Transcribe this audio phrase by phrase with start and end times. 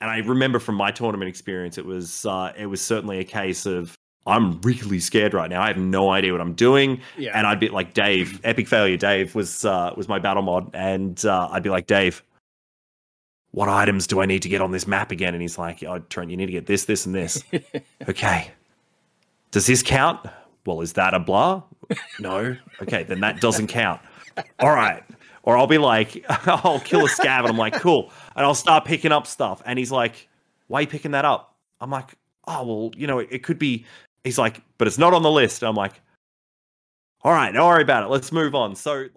[0.00, 3.66] and I remember from my tournament experience, it was uh, it was certainly a case
[3.66, 5.62] of I'm really scared right now.
[5.62, 7.00] I have no idea what I'm doing.
[7.16, 7.36] Yeah.
[7.36, 8.96] And I'd be like, Dave, epic failure.
[8.96, 12.22] Dave was uh, was my battle mod, and uh, I'd be like, Dave,
[13.52, 15.34] what items do I need to get on this map again?
[15.34, 17.42] And he's like, Oh, Trent, you need to get this, this, and this.
[18.08, 18.50] okay.
[19.50, 20.20] Does this count?
[20.66, 21.62] Well, is that a blah?
[22.20, 22.56] No.
[22.80, 24.00] Okay, then that doesn't count.
[24.60, 25.02] All right.
[25.50, 28.12] Or I'll be like, I'll kill a scav, and I'm like, cool.
[28.36, 29.60] And I'll start picking up stuff.
[29.66, 30.28] And he's like,
[30.68, 31.56] why are you picking that up?
[31.80, 32.14] I'm like,
[32.46, 33.84] oh, well, you know, it, it could be.
[34.22, 35.64] He's like, but it's not on the list.
[35.64, 36.00] I'm like,
[37.24, 38.10] all right, don't worry about it.
[38.10, 38.76] Let's move on.
[38.76, 39.08] So.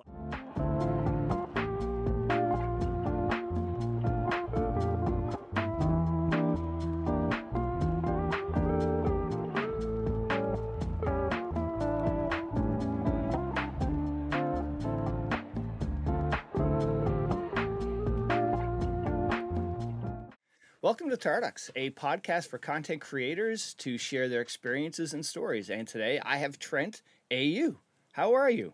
[21.24, 25.70] Tarducks, a podcast for content creators to share their experiences and stories.
[25.70, 27.78] And today I have Trent AU.
[28.12, 28.74] How are you?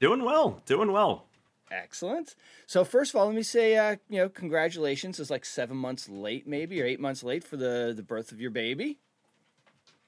[0.00, 1.28] Doing well, doing well.
[1.70, 2.34] Excellent.
[2.66, 5.20] So first of all, let me say, uh, you know, congratulations.
[5.20, 8.40] It's like seven months late, maybe or eight months late for the the birth of
[8.40, 8.98] your baby.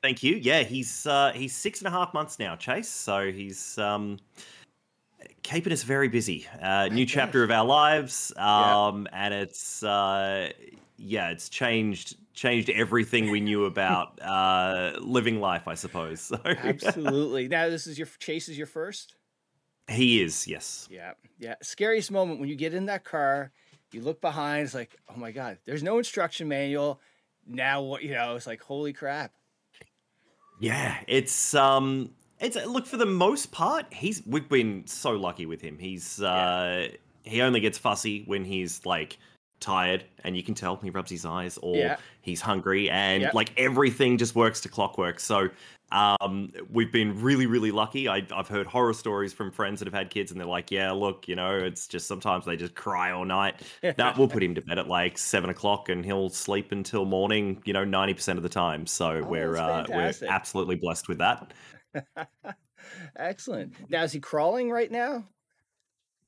[0.03, 0.35] Thank you.
[0.35, 2.89] Yeah, he's uh, he's six and a half months now, Chase.
[2.89, 4.19] So he's um,
[5.45, 6.49] keeping us very busy.
[6.61, 10.51] Uh, new chapter of our lives, um, and it's uh,
[11.03, 16.21] yeah, it's changed changed everything we knew about uh, living life, I suppose.
[16.21, 17.49] So Absolutely.
[17.49, 19.15] now this is your Chase is your first.
[19.89, 20.89] he is, yes.
[20.91, 21.57] Yeah, yeah.
[21.63, 23.53] Scariest moment when you get in that car,
[23.93, 24.65] you look behind.
[24.65, 27.01] It's like, oh my god, there's no instruction manual.
[27.47, 28.03] Now what?
[28.03, 29.33] You know, it's like, holy crap.
[30.61, 35.61] Yeah, it's um it's look for the most part, he's we've been so lucky with
[35.61, 35.79] him.
[35.79, 36.89] He's uh
[37.25, 39.19] he only gets fussy when he's like
[39.63, 41.97] tired and you can tell he rubs his eyes or Yeah.
[42.23, 43.33] he's hungry and Yep.
[43.33, 45.21] like everything just works to clockwork.
[45.21, 45.49] So
[45.93, 48.09] um we've been really really lucky.
[48.09, 50.91] I I've heard horror stories from friends that have had kids and they're like, "Yeah,
[50.93, 53.63] look, you know, it's just sometimes they just cry all night."
[53.97, 57.63] that we'll put him to bed at like 7 o'clock and he'll sleep until morning,
[57.67, 58.87] you know, 90% of the time.
[58.87, 61.53] So we're Oh, uh, we're absolutely blessed with that.
[63.17, 63.75] Excellent.
[63.89, 65.29] Now is he crawling right now?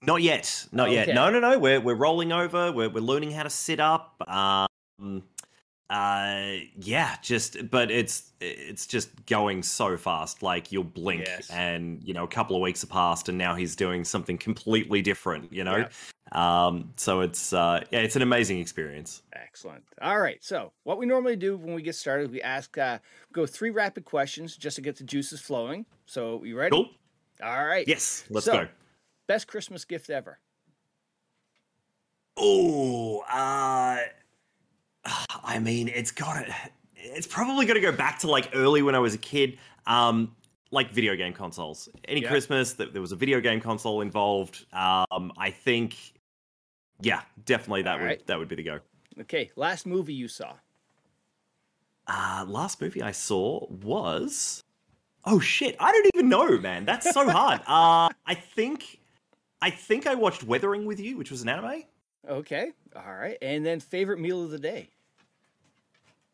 [0.07, 0.67] Not yet.
[0.73, 1.07] Not Okay.
[1.07, 1.15] yet.
[1.15, 1.59] No, no, no.
[1.59, 2.73] We're we're rolling over.
[2.73, 4.15] We're we're learning how to sit up.
[4.29, 5.23] Um
[5.91, 10.43] uh yeah, just but it's it's just going so fast.
[10.43, 11.51] Like you'll blink Yes.
[11.51, 15.03] and you know, a couple of weeks have passed and now he's doing something completely
[15.03, 15.87] different, you know?
[16.33, 19.23] Um so it's uh yeah, it's an amazing experience.
[19.35, 19.85] Excellent.
[20.01, 20.43] All right.
[20.43, 22.99] So, what we normally do when we get started, we ask, uh,
[23.33, 25.87] go three rapid questions just to get the juices flowing.
[26.07, 26.73] So, you ready?
[26.75, 26.89] Cool?
[27.43, 27.87] All right.
[27.87, 28.69] Yes, let's So- go.
[29.27, 30.39] Best Christmas gift ever.
[32.37, 33.99] Oh, uh,
[35.45, 36.55] I mean, it's got to,
[36.97, 39.59] it's probably got to go back to like early when I was a kid.
[39.87, 40.35] Um,
[40.71, 41.89] like video game consoles.
[42.09, 42.29] Any Yeah.
[42.29, 44.67] Christmas that there was a video game console involved.
[44.73, 45.95] Um, I think,
[47.01, 48.27] yeah, definitely that would Alright.
[48.27, 48.81] that would be the go.
[49.21, 49.53] Okay.
[49.55, 50.55] Last movie you saw.
[52.09, 54.63] Uh, last movie I saw was,
[55.25, 56.85] oh shit, I don't even know, man.
[56.85, 57.61] That's so hard.
[57.69, 58.99] uh, I think,
[59.65, 61.85] I think I watched Weathering with You, which was an anime.
[62.29, 62.73] Okay.
[62.95, 63.39] All right.
[63.41, 64.91] And then favorite meal of the day.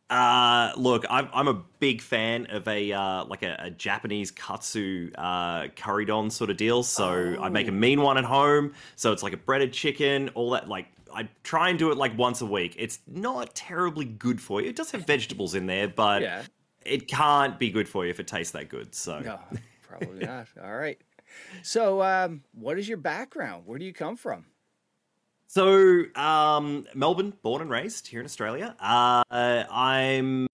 [0.08, 5.12] Uh, look, I'm I'm a big fan of a uh, like a, a Japanese katsu
[5.16, 6.82] uh, curry don sort of deal.
[6.82, 7.74] So I make a Oh.
[7.74, 8.74] mean one at home.
[8.96, 10.68] So it's like a breaded chicken, all that.
[10.68, 12.74] Like I try and do it like once a week.
[12.76, 14.70] It's not terribly good for you.
[14.70, 16.42] It does have vegetables in there, but yeah.
[16.84, 18.92] it can't be good for you if it tastes that good.
[18.92, 19.38] So No,
[19.82, 20.48] probably not.
[20.60, 21.00] All right.
[21.62, 23.64] So, um, what is your background?
[23.66, 24.46] Where do you come from?
[25.46, 28.76] So, um, Melbourne, born and raised here in Australia.
[28.78, 30.46] Uh, I'm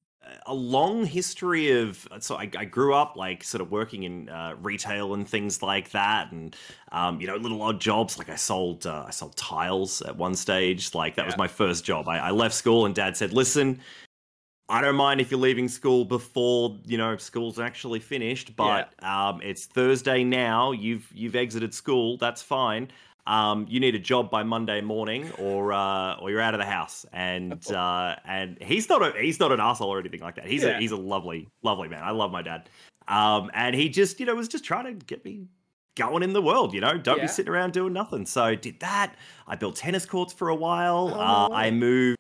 [0.47, 4.55] a long history of so I, I grew up like sort of working in uh,
[4.61, 6.57] retail and things like that, and
[6.93, 10.35] um, you know little odd jobs like I sold uh, I sold tiles at one
[10.35, 10.95] stage.
[10.95, 12.09] Like that was my first job.
[12.09, 13.81] I, I left school and Dad said, "Listen."
[14.69, 19.41] I don't mind if you're leaving school before you know school's actually finished, but um,
[19.43, 20.73] it's Thursday now.
[20.73, 22.17] You've you've exited school.
[22.17, 22.91] That's fine.
[23.29, 26.67] Um, you need a job by Monday morning, or uh, or you're out of the
[26.67, 27.07] house.
[27.13, 30.47] And uh, and he's not a he's not an asshole or anything like that.
[30.47, 30.77] He's Yeah.
[30.77, 32.03] a he's a lovely lovely man.
[32.03, 32.69] I love my dad.
[33.09, 35.47] Um, and he just you know was just trying to get me
[35.97, 36.75] going in the world.
[36.75, 37.25] You know, don't Yeah.
[37.25, 38.27] be sitting around doing nothing.
[38.27, 39.15] So did that.
[39.47, 41.13] I built tennis courts for a while.
[41.15, 41.49] Oh, uh.
[41.53, 42.19] I moved.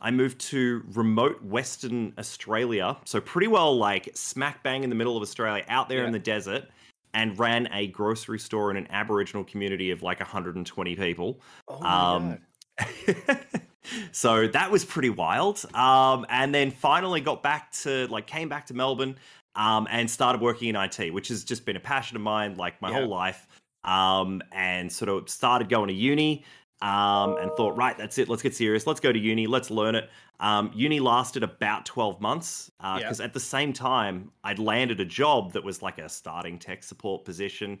[0.00, 5.16] I moved to remote Western Australia, so pretty well like smack bang in the middle
[5.16, 6.06] of Australia, out there Yeah.
[6.06, 6.64] in the desert,
[7.12, 11.40] and ran a grocery store in an Aboriginal community of like 120 people.
[11.68, 12.38] Oh my Um,
[12.78, 13.40] god.
[14.12, 15.64] so that was pretty wild.
[15.74, 19.16] Um, and then finally got back to like came back to Melbourne
[19.56, 22.80] um, and started working in IT, which has just been a passion of mine like
[22.80, 23.00] my Yeah.
[23.00, 23.46] whole life.
[23.82, 26.44] Um, and sort of started going to uni
[26.82, 28.28] um, and thought, right, that's it.
[28.28, 28.86] Let's get serious.
[28.86, 29.46] Let's go to uni.
[29.46, 30.08] Let's learn it.
[30.40, 32.96] Um, uni lasted about 12 months Yeah.
[32.98, 36.82] because at the same time, I'd landed a job that was like a starting tech
[36.82, 37.78] support position.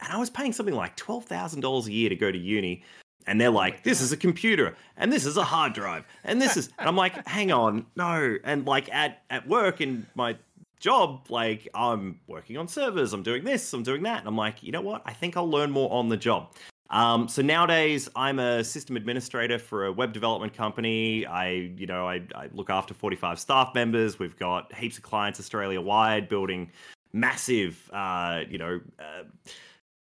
[0.00, 2.82] And I was paying something like $12,000 a year to go to uni.
[3.26, 6.56] And they're like, this is a computer and this is a hard drive and this
[6.56, 8.36] is, and I'm like, hang on, no.
[8.42, 10.36] And like at, at work in my
[10.80, 14.20] job, like I'm working on servers, I'm doing this, I'm doing that.
[14.20, 15.02] And I'm like, you know what?
[15.04, 16.54] I think I'll learn more on the job.
[16.90, 21.24] Um, so nowadays, I'm a system administrator for a web development company.
[21.24, 24.18] I, you know, I, I look after 45 staff members.
[24.18, 26.70] We've got heaps of clients Australia wide, building
[27.12, 29.22] massive, uh, you know, uh,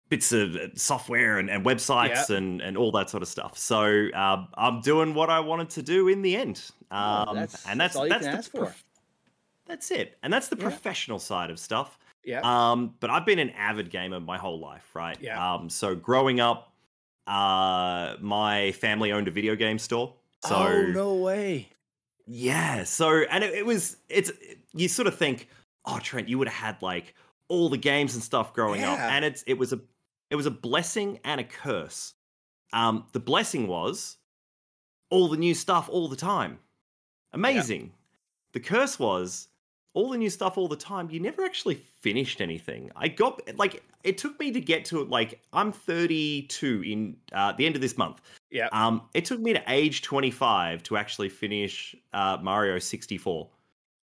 [0.09, 2.37] bits of uh, software and, and websites Yeah.
[2.38, 3.59] and, and all that sort of stuff.
[3.59, 6.62] So um, I'm doing what I wanted to do in the end.
[6.91, 8.85] Well, Um, that's- and that's that's all you that's the prof-
[9.67, 10.65] that's it, and that's the Yeah.
[10.65, 11.97] professional side of stuff.
[12.25, 12.41] Yeah.
[12.43, 15.17] Um, but I've been an avid gamer my whole life, right?
[15.21, 15.55] Yeah.
[15.55, 16.69] Um, so growing up,
[17.31, 20.15] uh, my family owned a video game store.
[20.44, 21.69] So oh no way.
[22.27, 24.32] yeah, so and it, it was it's
[24.75, 25.49] you sort of think,
[25.85, 27.15] oh Trent, you would have had like
[27.49, 29.81] all the games and stuff growing up, and it's it was a
[30.31, 32.15] it was a blessing and a curse.
[32.73, 34.17] Um, the blessing was
[35.11, 36.59] all the new stuff all the time,
[37.32, 37.93] amazing.
[38.53, 39.47] The curse was
[39.95, 41.11] all the new stuff all the time.
[41.11, 42.91] You never actually finished anything.
[42.97, 47.67] I got like it took me to get to like I'm 32 in uh, the
[47.67, 48.21] end of this month.
[48.51, 48.69] Yeah.
[48.73, 53.51] Um, it took me to age 25 to actually finish uh, Mario 64 for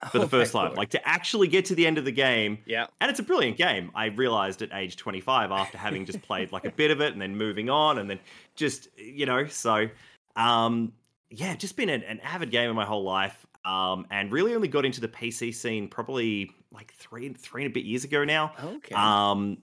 [0.04, 0.66] Oh the my first time.
[0.66, 0.78] lord.
[0.78, 2.58] Like to actually get to the end of the game.
[2.66, 2.88] yeah.
[3.02, 3.92] And it's a brilliant game.
[3.94, 7.22] I realized at age 25 after having just played like a bit of it and
[7.22, 8.20] then moving on and then
[8.56, 9.88] just, you know, so
[10.36, 10.94] um
[11.34, 13.46] yeah, just been an, an avid gamer my whole life.
[13.64, 17.74] Um, and really only got into the PC scene probably like three, three and a
[17.74, 18.54] bit years ago now.
[18.64, 18.96] Okay.
[18.96, 19.58] Um,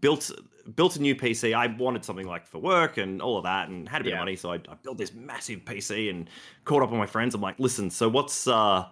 [0.00, 0.30] built
[0.74, 1.54] built a new PC.
[1.54, 4.16] I wanted something like for work and all of that, and had a bit Yeah.
[4.16, 6.28] of money, so I, I built this massive PC and
[6.64, 7.34] caught up with my friends.
[7.34, 8.86] I'm like, listen, so what's uh,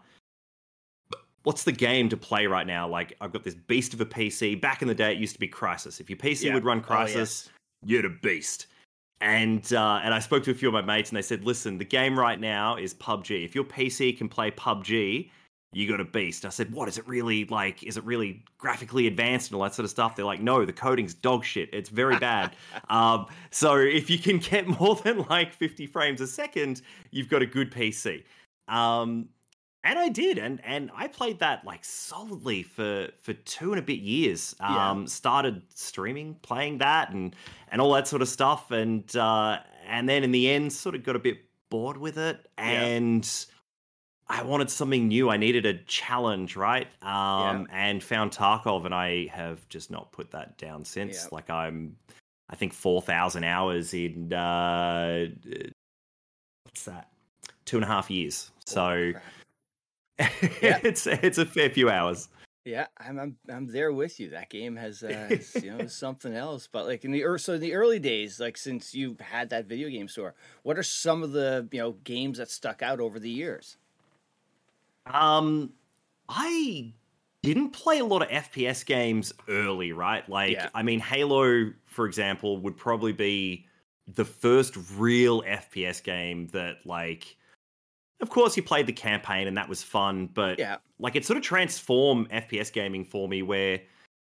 [1.45, 2.87] what's the game to play right now?
[2.87, 4.61] Like, I've got this beast of a PC.
[4.61, 6.01] Back in the day, it used to be Crysis.
[6.01, 6.55] If your PC Yeah.
[6.55, 7.49] would run Oh, Crysis, yes.
[7.85, 8.67] you're a beast.
[9.21, 11.77] And uh, and I spoke to a few of my mates, and they said, listen,
[11.77, 13.45] the game right now is PUBG.
[13.45, 15.31] If your PC can play PUBG,
[15.73, 16.45] you got a beast.
[16.45, 17.83] I said, what is it really like?
[17.85, 20.17] Is it really graphically advanced and all that sort of stuff?
[20.17, 21.69] They're like, no, the coding's dog shit.
[21.73, 22.57] It's very bad.
[22.89, 27.43] um, so if you can get more than like 50 frames a second, you've got
[27.43, 28.25] a good PC.
[28.67, 29.29] Um,
[29.83, 33.83] and I did, and and I played that like solidly for for two and a
[33.83, 34.55] bit years.
[34.61, 34.91] Yeah.
[34.91, 37.35] Um, started streaming, playing that, and
[37.73, 41.03] and all that sort of stuff, and uh, and then in the end, sort of
[41.03, 41.39] got a bit
[41.71, 42.65] bored with it, Yeah.
[42.65, 43.47] and
[44.29, 45.31] I wanted something new.
[45.31, 46.89] I needed a challenge, right?
[47.03, 51.23] Um, and found Tarkov, and I have just not put that down since.
[51.23, 51.29] Yeah.
[51.33, 51.97] Like I'm,
[52.51, 55.27] I think four thousand hours in uh,
[56.65, 57.09] what's that?
[57.65, 58.51] Two and a half years.
[58.67, 58.93] So.
[58.93, 59.19] Yeah.
[60.63, 62.29] it's it's a fair few hours.
[62.65, 64.31] Yeah, I'm, I'm I'm there with you.
[64.31, 66.69] That game has, uh, you know something else.
[66.71, 69.67] But like in the ear so in the early days, like since you've had that
[69.67, 73.19] video game store, what are some of the you know games that stuck out over
[73.19, 73.77] the years?
[75.07, 75.73] Um,
[76.29, 76.93] I
[77.43, 80.29] didn't play a lot of FPS games early, right?
[80.29, 80.69] Like, Yeah.
[80.75, 83.67] I mean, Halo, for example, would probably be
[84.07, 87.37] the first real FPS game that, like,
[88.21, 91.37] of course, you played the campaign and that was fun, but Yeah, like it sort
[91.37, 93.81] of transformed FPS gaming for me where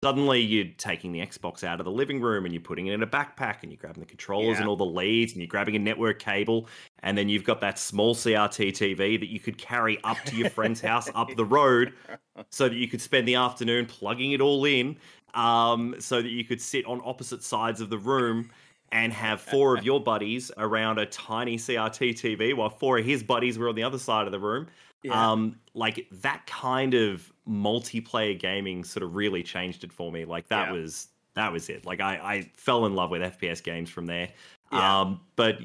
[0.02, 3.02] suddenly you're taking the Xbox out of the living room and you're putting it in
[3.04, 4.60] a backpack and you're grabbing the controllers Yeah.
[4.62, 6.66] and all the leads and you're grabbing a network cable
[7.04, 10.50] and then you've got that small CRT TV that you could carry up to your
[10.50, 11.92] friend's house up the road
[12.50, 14.96] so that you could spend the afternoon plugging it all in
[15.34, 18.50] um, so that you could sit on opposite sides of the room
[18.92, 23.22] and have four of your buddies around a tiny CRT TV while four of his
[23.22, 24.68] buddies were on the other side of the room.
[25.02, 30.24] yeah, Um, like that kind of multiplayer gaming sort of really changed it for me.
[30.24, 30.72] Like that Yeah.
[30.74, 31.86] was that was it.
[31.86, 34.28] Like I, I fell in love with FPS games from there.
[34.70, 35.00] Yeah.
[35.00, 35.58] Um, but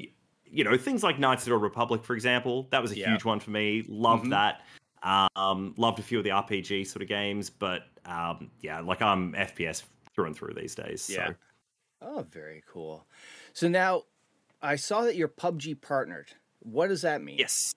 [0.50, 3.22] you know, things like Knights of the Old Republic, for example, that was a huge
[3.24, 3.84] one for me.
[3.86, 4.30] Loved Mhm.
[4.30, 4.62] that.
[5.36, 9.34] Um, loved a few of the RPG sort of games, but um, yeah, like I'm
[9.34, 9.82] FPS
[10.14, 11.08] through and through these days.
[11.10, 11.28] Yeah.
[11.28, 11.34] So.
[12.00, 13.06] Oh, very cool.
[13.52, 14.02] So now,
[14.62, 16.32] I saw that you're PUBG partnered.
[16.60, 17.38] What does that mean?
[17.38, 17.74] Yes.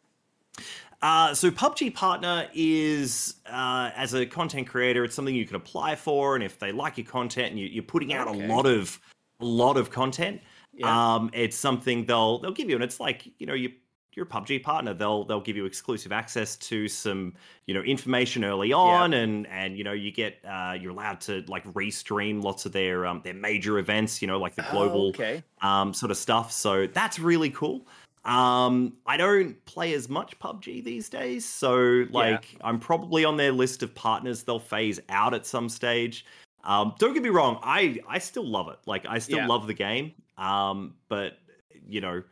[1.01, 5.95] Uh, so PUBG Partner is, uh, as a content creator, it's something you can apply
[5.95, 8.43] for, and if they like your content and you, you're putting out Okay.
[8.45, 8.99] a lot of
[9.39, 10.39] a lot of content,
[10.73, 11.15] Yeah.
[11.15, 13.71] um, it's something they'll they'll give you, and it's like you know you
[14.15, 17.33] you're a PUBG partner, they'll they'll give you exclusive access to some
[17.65, 21.43] you know information early on, and and you know you get uh, you're allowed to
[21.47, 25.13] like restream lots of their um, their major events, you know like the Oh, global
[25.13, 25.43] okay.
[25.61, 26.51] um, sort of stuff.
[26.51, 27.87] So that's really cool.
[28.23, 33.51] Um, I don't play as much PUBG these days, so like I'm probably on their
[33.51, 36.25] list of partners they'll phase out at some stage.
[36.63, 38.77] Um, don't get me wrong, I I still love it.
[38.85, 39.45] Like I still Yeah.
[39.45, 40.13] love the game.
[40.37, 41.39] Um, but
[41.87, 42.23] you know,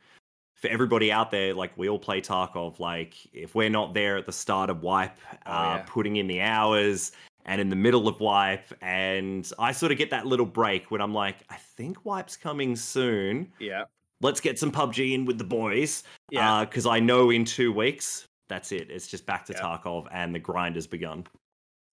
[0.60, 2.80] for everybody out there, like we all play Tarkov.
[2.80, 5.84] Like if we're not there at the start of wipe, Oh, uh, yeah.
[5.88, 7.12] putting in the hours
[7.46, 11.02] and in the middle of wipe, and I sort of get that little break when
[11.02, 13.86] I'm like, I think wipe's coming soon Yeah.
[14.22, 16.04] let's get some PUBG in with the boys.
[16.30, 16.66] Yeah.
[16.66, 18.92] Because I know in two weeks, that's it.
[18.92, 19.62] It's just back to Yeah.
[19.62, 21.26] Tarkov and the grind has begun.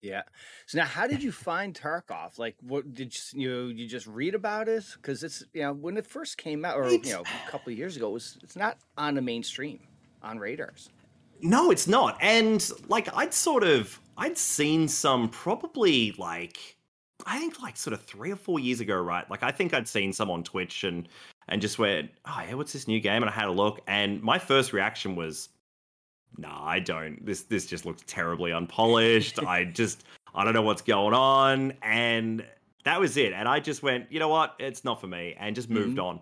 [0.03, 0.23] Yeah.
[0.67, 2.39] So now, how did you find Tarkov?
[2.39, 4.85] Like, what did you you, you just read about it?
[4.97, 7.73] Because it's you know when it first came out, or It's- you know a couple
[7.73, 9.81] of years ago, it was it's not on the mainstream
[10.23, 10.91] on radars.
[11.43, 12.17] No, it's not.
[12.21, 16.77] And like I'd sort of I'd seen some probably like
[17.27, 19.29] I think like sort of three or four years ago, right?
[19.31, 21.09] Like I think I'd seen some on Twitch and
[21.49, 23.23] and just went, oh yeah, what's this new game?
[23.23, 25.49] And I had a look, and my first reaction was,
[26.39, 27.25] nah, I don't.
[27.25, 29.43] This this just looks terribly unpolished.
[29.43, 30.05] I just
[30.35, 32.45] I don't know what's going on, and
[32.85, 33.33] that was it.
[33.33, 34.55] And I just went, you know what?
[34.59, 36.21] It's not for me, and just moved on.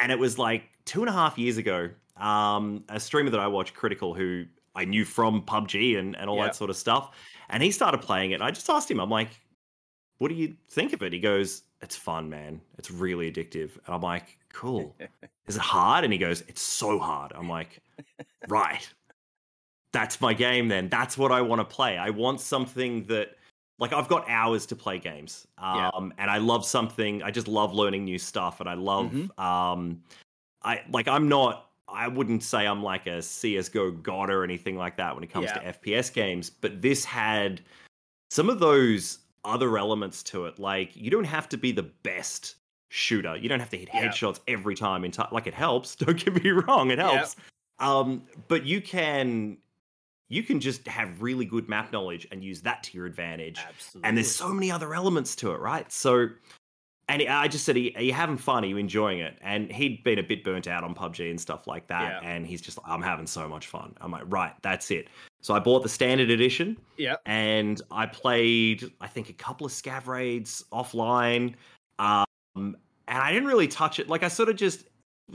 [0.00, 1.90] And it was like two and a half years ago.
[2.16, 4.44] Um, a streamer that I watch, Critical, who
[4.76, 6.46] I knew from PUBG and, and all Yep.
[6.46, 7.10] that sort of stuff.
[7.48, 8.34] And he started playing it.
[8.34, 9.30] And I just asked him, I'm like,
[10.18, 11.12] what do you think of it?
[11.12, 12.60] He goes, it's fun, man.
[12.78, 13.72] It's really addictive.
[13.86, 14.94] And I'm like, cool.
[15.46, 16.04] Is it hard?
[16.04, 17.32] And he goes, it's so hard.
[17.34, 17.80] I'm like,
[18.48, 18.88] right.
[19.94, 20.88] That's my game then.
[20.90, 21.96] That's what I want to play.
[21.96, 23.36] I want something that
[23.78, 25.46] like I've got hours to play games.
[25.58, 25.88] Yeah.
[25.94, 27.22] Um and I love something.
[27.22, 29.38] I just love learning new stuff and I love Mhm.
[29.38, 30.02] um
[30.62, 34.96] I like I'm not I wouldn't say I'm like a CS:GO god or anything like
[34.96, 35.58] that when it comes Yeah.
[35.60, 37.60] to FPS games, but this had
[38.30, 40.58] some of those other elements to it.
[40.58, 42.56] Like you don't have to be the best
[42.90, 43.36] shooter.
[43.36, 44.08] You don't have to hit Yeah.
[44.08, 45.28] headshots every time in time.
[45.30, 45.94] Like it helps.
[46.04, 47.10] Don't get me wrong, it Yeah.
[47.10, 47.36] helps.
[47.80, 49.58] Um, but you can
[50.28, 53.58] you can just have really good map knowledge and use that to your advantage.
[53.58, 54.08] Absolutely.
[54.08, 55.90] And there's so many other elements to it, right?
[55.92, 56.28] So,
[57.08, 58.64] and I just said, "Are you having fun?
[58.64, 61.66] Are you enjoying it?" And he'd been a bit burnt out on PUBG and stuff
[61.66, 62.28] like that, Yeah.
[62.30, 65.08] and he's just, like, "I'm having so much fun." I'm like, "Right, that's it."
[65.42, 67.16] So I bought the standard edition, yeah.
[67.26, 71.54] and I played, I think, a couple of scav raids offline,
[71.98, 72.24] um,
[72.56, 72.76] and
[73.08, 74.08] I didn't really touch it.
[74.08, 74.86] Like I sort of just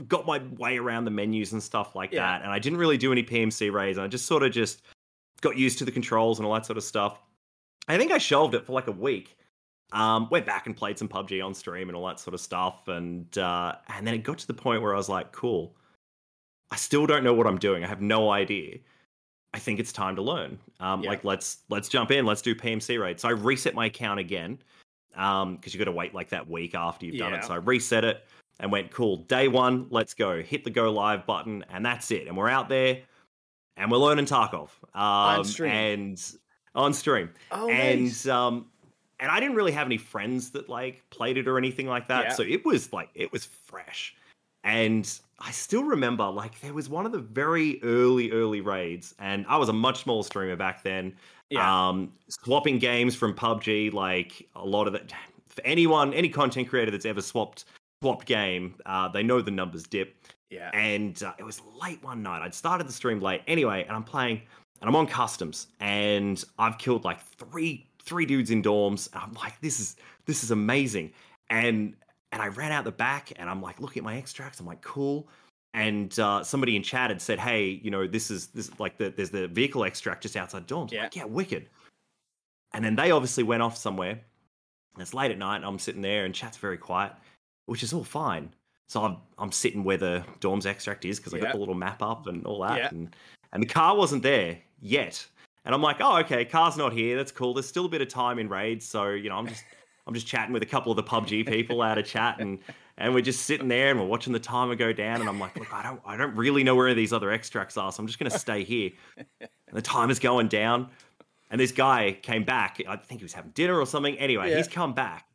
[0.06, 2.20] got my way around the menus and stuff like Yeah.
[2.20, 3.98] that, and I didn't really do any PMC raids.
[3.98, 4.82] I just sort of just
[5.40, 7.18] got used to the controls and all that sort of stuff.
[7.88, 9.36] I think I shelved it for like a week.
[9.92, 12.86] Um, went back and played some PUBG on stream and all that sort of stuff,
[12.86, 15.74] and uh, and then it got to the point where I was like, "Cool,
[16.70, 17.82] I still don't know what I'm doing.
[17.82, 18.78] I have no idea.
[19.52, 20.60] I think it's time to learn.
[20.78, 21.10] Um, Yeah.
[21.10, 22.24] Like let's let's jump in.
[22.24, 24.60] Let's do PMC raids." So I reset my account again
[25.16, 27.42] um, because you got to wait like that week after you've done it.
[27.44, 28.24] So I reset it
[28.60, 32.28] and went, "Cool, day one, let's go." Hit the go live button, and that's it.
[32.28, 33.00] And we're out there,
[33.76, 35.72] and we're learning Tarkov um, stream.
[35.72, 36.32] and
[36.74, 38.28] on stream Oh, and nice.
[38.28, 38.66] um
[39.18, 42.24] and I didn't really have any friends that like played it or anything like that.
[42.26, 42.32] Yeah.
[42.32, 44.14] So it was like it was fresh.
[44.62, 49.44] And I still remember like there was one of the very early early raids and
[49.48, 51.14] I was a much smaller streamer back then.
[51.50, 51.88] Yeah.
[51.88, 55.12] Um swapping games from PUBG like a lot of it
[55.48, 57.64] for anyone any content creator that's ever swapped
[58.02, 60.16] swapped game, uh they know the numbers dip
[60.50, 60.70] yeah.
[60.74, 62.42] and uh, it was late one night.
[62.42, 64.42] I'd started the stream late anyway, and I'm playing,
[64.80, 69.08] and I'm on customs, and I've killed like three three dudes in dorms.
[69.12, 71.12] And I'm like, this is this is amazing,
[71.48, 71.94] and
[72.32, 74.60] and I ran out the back, and I'm like, looking at my extracts.
[74.60, 75.28] I'm like, cool.
[75.72, 78.98] And uh, somebody in chat had said, "Hey, you know, this is this is like
[78.98, 81.04] the there's the vehicle extract just outside dorms." Yeah.
[81.04, 81.68] like, yeah, wicked.
[82.72, 84.20] And then they obviously went off somewhere.
[84.94, 87.12] And it's late at night, and I'm sitting there, and chat's very quiet,
[87.66, 88.52] which is all fine.
[88.88, 91.44] So I'm I'm sitting where the dorms extract is because I Yeah.
[91.44, 92.88] got the little map up and all that, Yeah.
[92.90, 93.14] and
[93.52, 95.26] and the car wasn't there yet.
[95.64, 97.16] And I'm like, oh, okay, car's not here.
[97.16, 97.52] That's cool.
[97.54, 99.64] There's still a bit of time in raids, so you know, I'm just
[100.06, 102.58] I'm just chatting with a couple of the PUBG people out of chat, and
[102.98, 105.20] and we're just sitting there and we're watching the timer go down.
[105.20, 107.92] And I'm like, look, I don't I don't really know where these other extracts are,
[107.92, 108.90] so I'm just gonna stay here.
[109.38, 110.88] And the timer's going down,
[111.50, 112.80] and this guy came back.
[112.88, 114.18] I think he was having dinner or something.
[114.18, 114.56] Anyway, Yeah.
[114.56, 115.26] he's come back,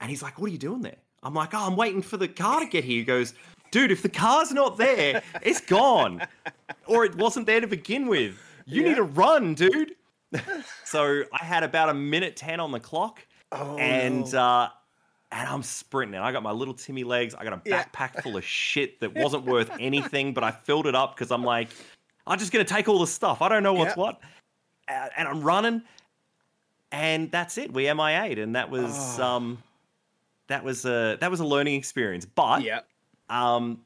[0.00, 0.98] and he's like, what are you doing there?
[1.22, 2.98] I'm like, oh, I'm waiting for the car to get here.
[2.98, 3.34] He goes,
[3.70, 6.22] dude, if the car's not there, it's gone.
[6.86, 8.36] Or it wasn't there to begin with.
[8.66, 9.94] You need to run, dude.
[10.84, 13.26] so I had about a minute 10 on the clock.
[13.52, 14.38] oh, and no.
[14.40, 14.68] uh,
[15.32, 16.20] and I'm sprinting.
[16.20, 17.34] I got my little Timmy legs.
[17.34, 17.82] I got a Yeah.
[17.84, 21.44] backpack full of shit that wasn't worth anything, but I filled it up because I'm
[21.44, 21.68] like,
[22.26, 23.42] I'm just gonna take all the stuff.
[23.42, 24.02] I don't know what's Yeah.
[24.02, 24.20] what,
[24.88, 25.82] and I'm running,
[26.92, 27.72] and that's it.
[27.72, 29.22] We MIA'd, and that was Oh.
[29.24, 29.62] um,
[30.48, 32.24] that was a that was a learning experience.
[32.26, 32.80] But Yeah.
[33.30, 33.80] um,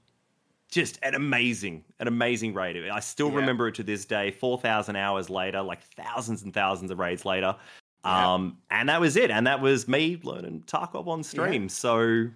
[0.71, 2.89] just an amazing, an amazing raid.
[2.89, 3.37] I still Yeah.
[3.37, 4.31] remember it to this day.
[4.31, 7.55] Four thousand hours later, like thousands and thousands of raids later.
[8.05, 8.33] Yeah.
[8.35, 9.31] Um, and that was it.
[9.31, 11.69] And that was me learning Tarkov on stream.
[11.69, 12.31] So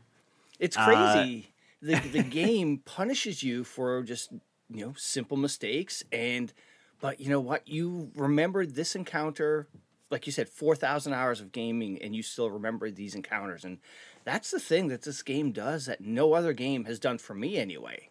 [0.60, 1.52] It's Uh, crazy.
[1.82, 4.32] the the game punishes you for just
[4.70, 6.52] you know simple mistakes and
[7.00, 9.68] but you know what you remembered this encounter
[10.10, 13.78] like you said 4000 hours of gaming and you still remember these encounters and
[14.26, 17.56] that's the thing that this game does that no other game has done for me
[17.56, 18.10] anyway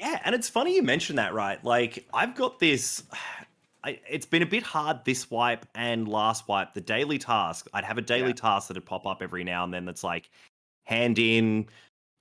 [0.00, 1.62] yeah, and it's funny you mentioned that, right?
[1.62, 3.02] Like I've got this.
[3.84, 6.74] I, it's been a bit hard this wipe and last wipe.
[6.74, 7.66] The daily task.
[7.74, 8.34] I'd have a daily Yeah.
[8.34, 9.84] task that'd pop up every now and then.
[9.84, 10.30] That's like
[10.84, 11.66] hand in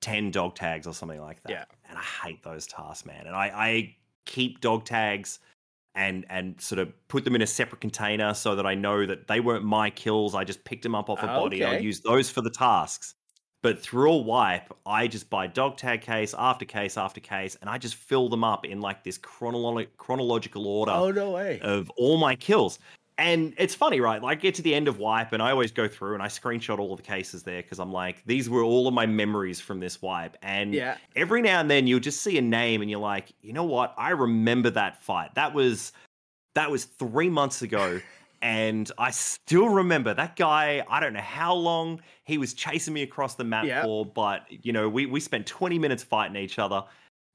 [0.02, 1.52] ten dog tags or something like that.
[1.52, 1.66] Yeah.
[1.90, 3.28] And I hate those tasks, man.
[3.28, 5.40] And I, I keep dog tags
[5.96, 9.28] and and sort of put them in a separate container so that I know that
[9.28, 10.36] they weren't my kills.
[10.36, 11.64] I just picked them up off a body.
[11.64, 11.82] Okay.
[11.82, 13.16] use those for the tasks.
[13.62, 17.70] But through a wipe, I just buy dog tag case after case after case, and
[17.70, 21.90] I just fill them up in like this chronolo- chronological order oh no way of
[21.98, 22.80] all my kills.
[23.20, 24.24] And it's funny, right?
[24.24, 26.28] Like, I get to the end of wipe, and I always go through and I
[26.28, 29.60] screenshot all of the cases there because I'm like, these were all of my memories
[29.60, 30.38] from this wipe.
[30.42, 30.98] And Yeah.
[31.18, 33.94] every now and then you'll just see a name, and you're like, you know what?
[33.98, 35.36] I remember that fight.
[35.36, 35.92] That was
[36.56, 38.00] that was three months ago.
[38.42, 40.82] And I still remember that guy.
[40.90, 43.84] I don't know how long he was chasing me across the map Yeah.
[43.84, 46.86] for, but you know, we, we spent 20 minutes fighting each other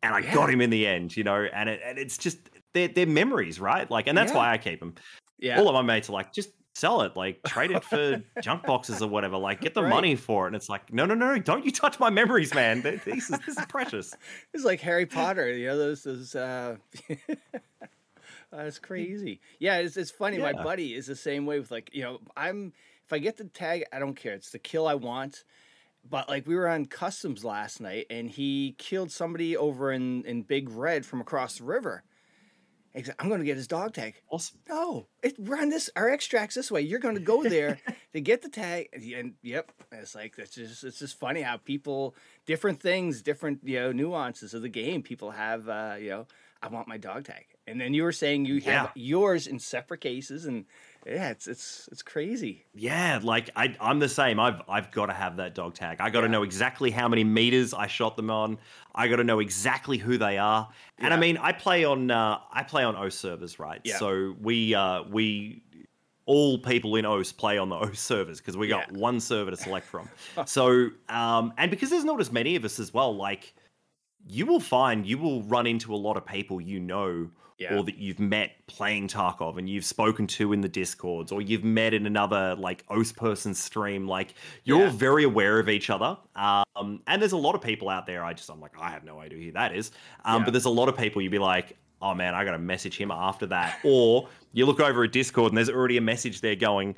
[0.02, 0.32] and I Yeah.
[0.32, 2.38] got him in the end, you know, and it, and it's just
[2.72, 3.90] they're, they're memories, right?
[3.90, 4.94] Like, and that's why I keep them.
[5.38, 8.64] Yeah All of my mates are like, just sell it, like trade it for junk
[8.66, 9.90] boxes or whatever, like get the Right.
[9.90, 10.48] money for it.
[10.48, 12.82] And it's like, no, no, no, don't you touch my memories, man.
[12.82, 14.14] This is this is precious.
[14.52, 16.76] It's like Harry Potter, you know, those those uh
[18.50, 19.40] that's crazy.
[19.58, 20.38] Yeah, it's it's funny.
[20.38, 22.72] My buddy is the same way with like, you know, I'm
[23.04, 24.32] if I get the tag, I don't care.
[24.34, 25.44] It's the kill I want.
[26.08, 30.42] But like we were on customs last night and he killed somebody over in in
[30.42, 32.04] Big Red from across the river.
[32.94, 34.14] Like, I'm gonna get his dog tag.
[34.30, 34.58] Awesome.
[34.68, 35.90] No, it, we're on this.
[35.96, 36.82] Our extracts this way.
[36.82, 37.78] You're going to go there
[38.12, 41.56] to get the tag, and, and yep, it's like it's just it's just funny how
[41.56, 42.14] people
[42.46, 45.02] different things, different you know nuances of the game.
[45.02, 46.26] People have uh, you know,
[46.62, 50.00] I want my dog tag, and then you were saying you have yours in separate
[50.00, 50.64] cases, and
[51.06, 52.64] yeah, it's it's it's crazy.
[52.74, 54.40] Yeah, like I, I'm the same.
[54.40, 56.00] I've I've got to have that dog tag.
[56.00, 56.32] I got to Yeah.
[56.32, 58.58] know exactly how many meters I shot them on.
[58.94, 60.68] I got to know exactly who they are.
[60.98, 63.80] And I mean, I play on uh, I play on O servers, right?
[63.84, 63.98] Yeah.
[63.98, 65.62] So we uh, we
[66.26, 68.98] all people in OS play on the OS servers because we got Yeah.
[68.98, 70.08] one server to select from.
[70.46, 73.52] so um, and because there's not as many of us as well, like
[74.26, 77.76] you will find you will run into a lot of people you know Yeah.
[77.78, 81.62] or that you've met playing Tarkov and you've spoken to in the discords or you've
[81.62, 84.86] met in another like OS person stream like you're Yeah.
[84.86, 88.24] all very aware of each other um and there's a lot of people out there
[88.24, 89.92] I just I'm like I have no idea who that is
[90.24, 90.44] um Yeah.
[90.46, 92.96] but there's a lot of people you'd be like oh man I got to message
[92.96, 96.56] him after that or you look over at discord and there's already a message there
[96.56, 96.96] going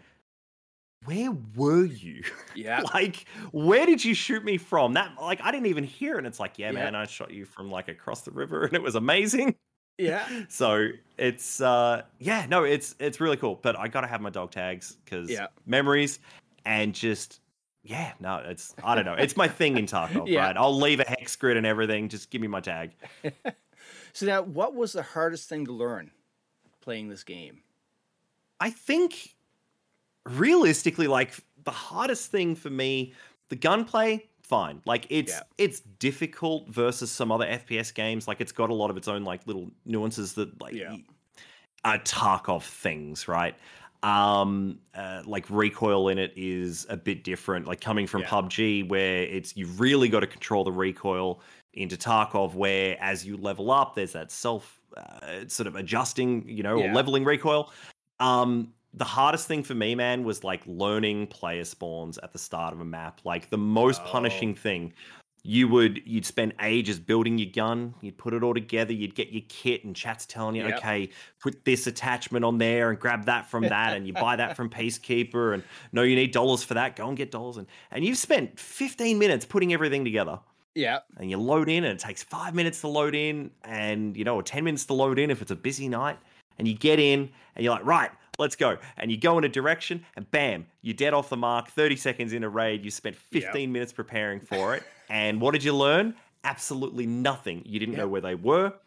[1.04, 2.22] where were you
[2.54, 6.18] Yeah, like where did you shoot me from that like i didn't even hear it
[6.18, 6.84] and it's like yeah, Yeah.
[6.84, 9.54] man i shot you from like across the river and it was amazing
[9.98, 14.30] yeah, so it's uh yeah no it's it's really cool but i gotta have my
[14.30, 15.46] dog tags because Yeah.
[15.64, 16.18] memories
[16.64, 17.40] and just
[17.82, 20.40] yeah no it's i don't know it's my thing in tarkov Yeah.
[20.46, 22.92] right i'll leave a hex grid and everything just give me my tag
[24.12, 26.10] So now, what was the hardest thing to learn
[26.80, 27.60] playing this game?
[28.58, 29.36] I think
[30.24, 33.12] realistically, like the hardest thing for me,
[33.50, 34.80] the gunplay, fine.
[34.84, 35.42] Like it's Yeah.
[35.58, 38.28] it's difficult versus some other FPS games.
[38.28, 40.96] Like it's got a lot of its own like little nuances that like Yeah.
[41.84, 43.54] are Tarkov things, right?
[44.02, 47.66] Um, uh, like recoil in it is a bit different.
[47.66, 48.28] Like coming from Yeah.
[48.28, 51.40] PUBG, where it's you really got to control the recoil
[51.74, 56.62] into Tarkov, where as you level up, there's that self uh, sort of adjusting, you
[56.62, 57.70] know, or leveling recoil.
[58.20, 62.72] Um, the hardest thing for me, man, was like learning player spawns at the start
[62.74, 63.20] of a map.
[63.24, 64.10] Like the most Oh.
[64.10, 64.92] punishing thing.
[65.48, 69.28] You would you'd spend ages building your gun, you'd put it all together, you'd get
[69.32, 70.78] your kit, and chat's telling you, Yep.
[70.78, 74.56] okay, put this attachment on there and grab that from that, and you buy that
[74.56, 78.04] from Peacekeeper, and no, you need dollars for that, go and get dollars, and and
[78.04, 80.40] you've spent 15 minutes putting everything together
[80.74, 84.24] Yeah, and you load in and it takes five minutes to load in and you
[84.24, 86.18] know or 10 minutes to load in if it's a busy night
[86.58, 88.78] and you get in and you're like right let's go.
[88.96, 91.68] And you go in a direction, and bam, you're dead off the mark.
[91.68, 93.70] 30 seconds in a raid, you spent 15 yep.
[93.70, 94.82] minutes preparing for it.
[95.08, 96.14] and what did you learn?
[96.44, 97.62] Absolutely nothing.
[97.64, 98.02] You didn't yep.
[98.02, 98.72] know where they were.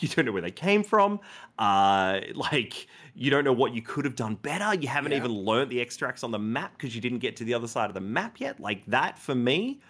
[0.00, 1.18] You don't know where they came from.
[1.58, 4.74] Uh, like you don't know what you could have done better.
[4.74, 7.54] You haven't even learned the extracts on the map because you didn't get to the
[7.54, 8.60] other side of the map yet.
[8.60, 9.80] Like that for me,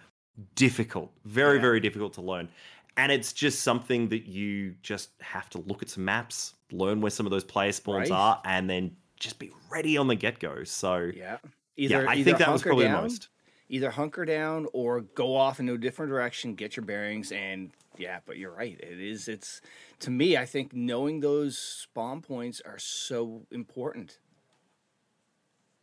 [0.54, 2.48] difficult, very very difficult to learn.
[2.96, 7.10] And it's just something that you just have to look at some maps, learn where
[7.10, 8.16] some of those player spawns right.
[8.16, 10.64] are, and then just be ready on the get go.
[10.64, 11.38] So yeah,
[11.76, 13.28] either, yeah, I either think that was probably down, the most.
[13.70, 18.18] Either hunker down or go off in a different direction, get your bearings, and yeah.
[18.26, 18.78] But you're right.
[18.78, 19.28] It is.
[19.28, 19.62] It's
[20.00, 20.36] to me.
[20.36, 24.18] I think knowing those spawn points are so important.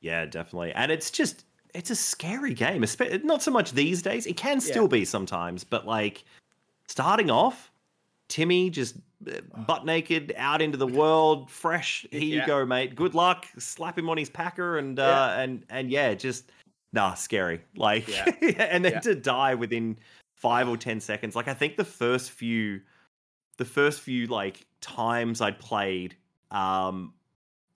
[0.01, 2.83] Yeah, definitely, and it's just it's a scary game.
[3.23, 4.25] Not so much these days.
[4.25, 4.99] It can still yeah.
[4.99, 6.23] be sometimes, but like
[6.89, 7.71] starting off,
[8.27, 8.95] Timmy just
[9.27, 12.05] uh, butt naked out into the world, fresh.
[12.11, 12.41] Here yeah.
[12.41, 12.95] you go, mate.
[12.95, 13.45] Good luck.
[13.57, 15.41] Slap him on his packer, and uh, yeah.
[15.41, 16.51] and and yeah, just
[16.91, 17.61] nah, scary.
[17.75, 18.25] Like, yeah.
[18.59, 19.97] and then to die within
[20.35, 21.35] five or ten seconds.
[21.35, 22.81] Like, I think the first few,
[23.57, 26.15] the first few like times I'd played,
[26.51, 27.13] um,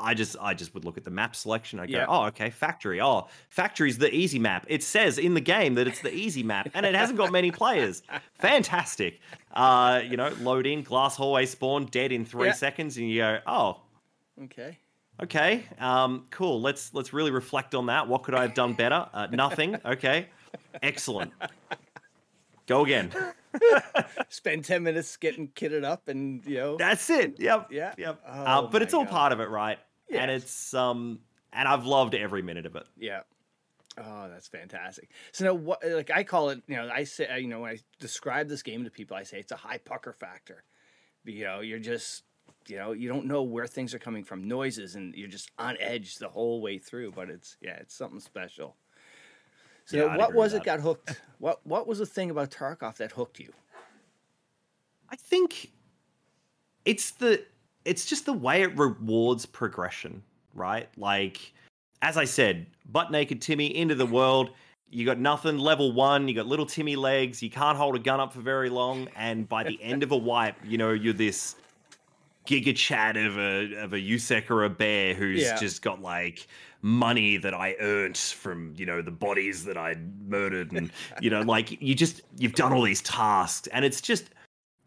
[0.04, 1.80] I just I just would look at the map selection.
[1.80, 3.00] I go, oh, okay, factory.
[3.00, 4.66] Oh, factory's the easy map.
[4.68, 7.52] It says in the game that it's the easy map, and it hasn't got many
[7.52, 8.04] players.
[8.40, 9.22] Fantastic.
[9.54, 13.40] Uh, you know, load in, glass hallway spawn, dead in three seconds, and you go,
[13.48, 13.80] oh,
[14.44, 14.78] okay.
[15.22, 16.60] Okay, um, cool.
[16.60, 18.08] Let's let's really reflect on that.
[18.08, 19.08] What could I have done better?
[19.14, 19.78] Uh, nothing.
[19.86, 20.28] Okay,
[20.82, 21.32] excellent.
[22.68, 23.12] Go again.
[24.30, 27.40] Spend ten minutes getting kitted up, and you know that's it.
[27.40, 27.68] Yep.
[27.72, 27.94] Yeah.
[27.98, 28.22] Yep.
[28.28, 29.12] Oh, uh, but it's all God.
[29.12, 29.78] part of it, right?
[30.10, 30.22] Yes.
[30.22, 31.20] And it's um,
[31.52, 32.88] and I've loved every minute of it.
[32.98, 33.22] Yeah.
[33.98, 35.10] Oh, that's fantastic.
[35.32, 37.80] So now, what like I call it, you know, I say, you know, when I
[38.00, 40.64] describe this game to people, I say it's a high pucker factor.
[41.26, 42.24] You know, you're just,
[42.68, 45.78] you know, you don't know where things are coming from, noises, and you're just on
[45.80, 47.12] edge the whole way through.
[47.12, 48.76] But it's yeah, it's something special.
[49.86, 51.22] So yeah, what was it got hooked?
[51.38, 53.54] what what was the thing about Tarkov that hooked you?
[55.10, 55.72] I think
[56.84, 57.46] it's the
[57.86, 60.90] it's just the way it rewards progression, right?
[60.98, 61.54] Like
[62.02, 64.52] as I said, butt naked Timmy into the world.
[64.90, 65.58] You got nothing.
[65.58, 67.42] Level one, you got little Timmy legs.
[67.42, 70.18] You can't hold a gun up for very long, and by the end of a
[70.18, 71.56] wipe, you know you're this
[72.48, 75.56] giga chad of a of a USEC or a bear who's yeah.
[75.58, 76.48] just got like
[76.82, 79.96] money that I earned from you know the bodies that I
[80.28, 80.92] murdered, and
[81.22, 84.26] you know like you just you've done all these tasks, and it's just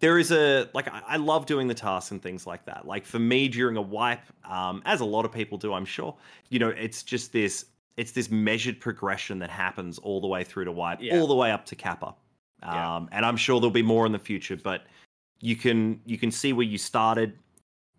[0.01, 2.87] there is a like I, I, love doing the tasks and things like that.
[2.87, 6.15] Like for me during a wipe, um, as a lot of people do, I'm sure.
[6.51, 10.67] You know, it's just this it's this measured progression that happens all the way through
[10.67, 11.19] to wipe, yeah.
[11.19, 12.15] all the way up to kappa.
[12.63, 13.07] Um, yeah.
[13.13, 14.87] and I'm sure there'll be more in the future, but
[15.41, 17.39] you can you can see where you started.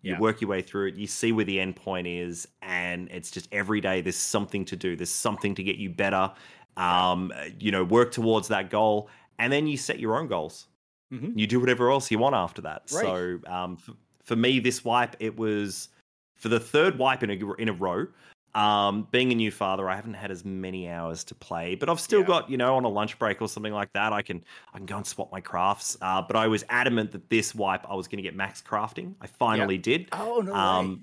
[0.02, 0.20] You yeah.
[0.20, 0.94] work your way through it.
[0.94, 4.76] You see where the end point is, and it's just every day there's something to
[4.76, 4.94] do.
[4.94, 6.30] There's something to get you better.
[6.76, 10.68] Um, you know, work towards that goal, and then you set your own goals.
[11.12, 11.38] Mm-hmm.
[11.38, 12.82] You do whatever else you want after that.
[12.92, 13.04] Right.
[13.04, 13.92] So um, for,
[14.22, 15.88] for, me, this wipe, it was
[16.36, 18.06] for the third wipe in a, in a row.
[18.54, 22.00] Um, being a new father, I haven't had as many hours to play, but I've
[22.00, 22.26] still yeah.
[22.26, 24.42] got, you know, on a lunch break or something like that, I can
[24.72, 25.96] I can go and swap my crafts.
[26.00, 29.14] Uh, but I was adamant that this wipe I was going to get max crafting.
[29.20, 29.84] I finally yep.
[29.84, 30.08] did.
[30.12, 30.98] Oh no um, way.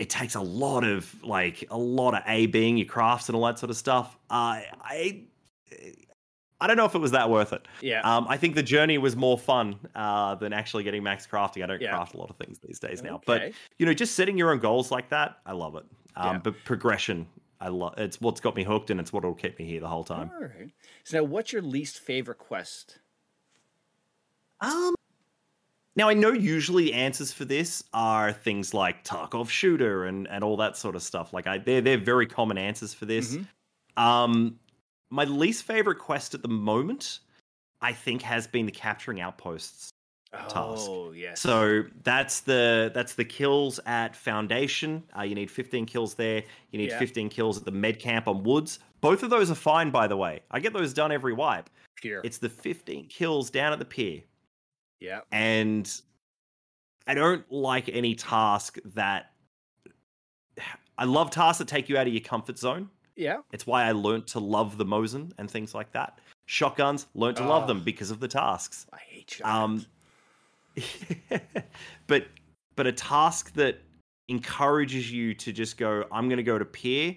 [0.00, 3.44] It takes a lot of like a lot of a being your crafts and all
[3.44, 4.16] that sort of stuff.
[4.28, 5.24] Uh, I
[6.64, 7.68] I don't know if it was that worth it.
[7.82, 8.00] Yeah.
[8.00, 11.62] Um, I think the journey was more fun uh, than actually getting max crafting.
[11.62, 11.90] I don't yeah.
[11.90, 13.24] craft a lot of things these days now, okay.
[13.26, 15.84] but you know, just setting your own goals like that, I love it.
[16.16, 16.38] Um, yeah.
[16.38, 17.26] But progression,
[17.60, 17.92] I love.
[17.98, 20.30] It's what's got me hooked, and it's what will keep me here the whole time.
[20.34, 20.70] All right.
[21.04, 22.98] So now, what's your least favorite quest?
[24.62, 24.94] Um.
[25.96, 30.56] Now I know usually answers for this are things like Tarkov shooter and and all
[30.56, 31.34] that sort of stuff.
[31.34, 33.36] Like I, they're they're very common answers for this.
[33.36, 34.02] Mm-hmm.
[34.02, 34.58] Um,
[35.14, 37.20] my least favorite quest at the moment,
[37.80, 39.90] I think, has been the capturing outposts
[40.32, 40.54] task.
[40.56, 41.40] Oh yes.
[41.40, 45.02] So that's the that's the kills at Foundation.
[45.16, 46.42] Uh, you need 15 kills there.
[46.70, 46.98] You need yeah.
[46.98, 48.80] 15 kills at the med camp on Woods.
[49.00, 50.40] Both of those are fine, by the way.
[50.50, 51.70] I get those done every wipe.
[51.96, 52.20] Pier.
[52.24, 54.22] It's the 15 kills down at the pier.
[55.00, 55.20] Yeah.
[55.30, 55.90] And
[57.06, 59.30] I don't like any task that.
[60.96, 62.88] I love tasks that take you out of your comfort zone.
[63.16, 63.38] Yeah.
[63.52, 66.18] It's why I learned to love the Mosin and things like that.
[66.46, 68.86] Shotguns, learned to oh, love them because of the tasks.
[68.92, 69.86] I hate shotguns.
[70.76, 70.80] Um,
[72.06, 72.26] but
[72.76, 73.78] but a task that
[74.28, 77.16] encourages you to just go, I'm going to go to pier,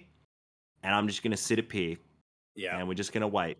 [0.82, 1.96] and I'm just going to sit at pier.
[2.54, 2.78] Yeah.
[2.78, 3.58] And we're just going to wait.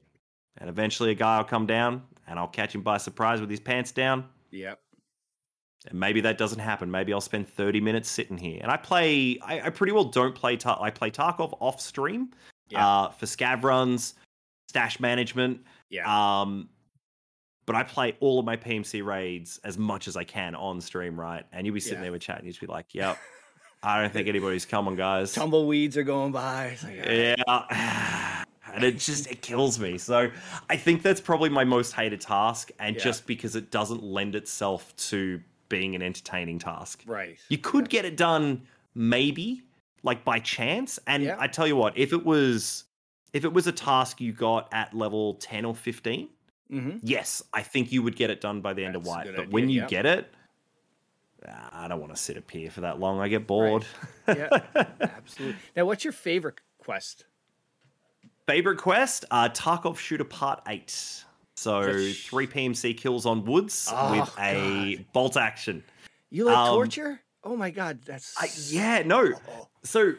[0.59, 3.61] And eventually a guy will come down, and I'll catch him by surprise with his
[3.61, 4.25] pants down.
[4.51, 4.81] Yep.
[5.87, 6.91] And maybe that doesn't happen.
[6.91, 8.59] Maybe I'll spend 30 minutes sitting here.
[8.63, 12.31] And I play, I, I pretty well don't play, Tar- I play Tarkov off stream
[12.69, 12.87] Yeah.
[12.87, 14.15] uh, for scav runs,
[14.69, 15.61] stash management.
[15.89, 16.41] Yeah.
[16.41, 16.69] Um,
[17.65, 21.19] but I play all of my PMC raids as much as I can on stream,
[21.19, 21.45] right?
[21.53, 22.03] And you'll be sitting Yeah.
[22.05, 23.19] there with chat and you'll just be like, yep,
[23.83, 25.33] I don't think anybody's come on, guys.
[25.35, 26.77] Tumbleweeds are going by.
[26.83, 28.45] Like, Yeah.
[28.75, 29.97] And it just it kills me.
[29.97, 30.31] So
[30.69, 33.03] I think that's probably my most hated task, and Yeah.
[33.03, 37.03] just because it doesn't lend itself to being an entertaining task.
[37.07, 37.39] Right.
[37.49, 38.63] You could get it done
[38.95, 39.63] maybe,
[40.03, 40.99] like by chance.
[41.07, 41.37] And Yeah.
[41.39, 42.85] I tell you what, if it was
[43.35, 46.29] if it was a task you got at level 10 or 15,
[46.71, 46.99] Mm-hmm.
[47.03, 49.27] yes, I think you would get it done by the end of That's white.
[49.27, 49.89] But idea, when you yep.
[49.89, 50.31] get it,
[51.49, 53.21] ah, I don't want to sit up here for that long.
[53.21, 53.87] I get bored.
[54.27, 54.49] Yeah.
[55.01, 55.57] Absolutely.
[55.77, 57.25] Now, what's your favorite quest?
[58.47, 59.25] Favorite quest?
[59.31, 61.25] Uh, Tarkov Shooter Part 8.
[61.59, 65.83] So, three PMC kills on woods Oh, with a bolt action.
[66.31, 67.21] You like Um, torture?
[67.43, 69.33] Oh my god, that's I, yeah, no.
[69.49, 69.69] Oh.
[69.83, 70.15] So,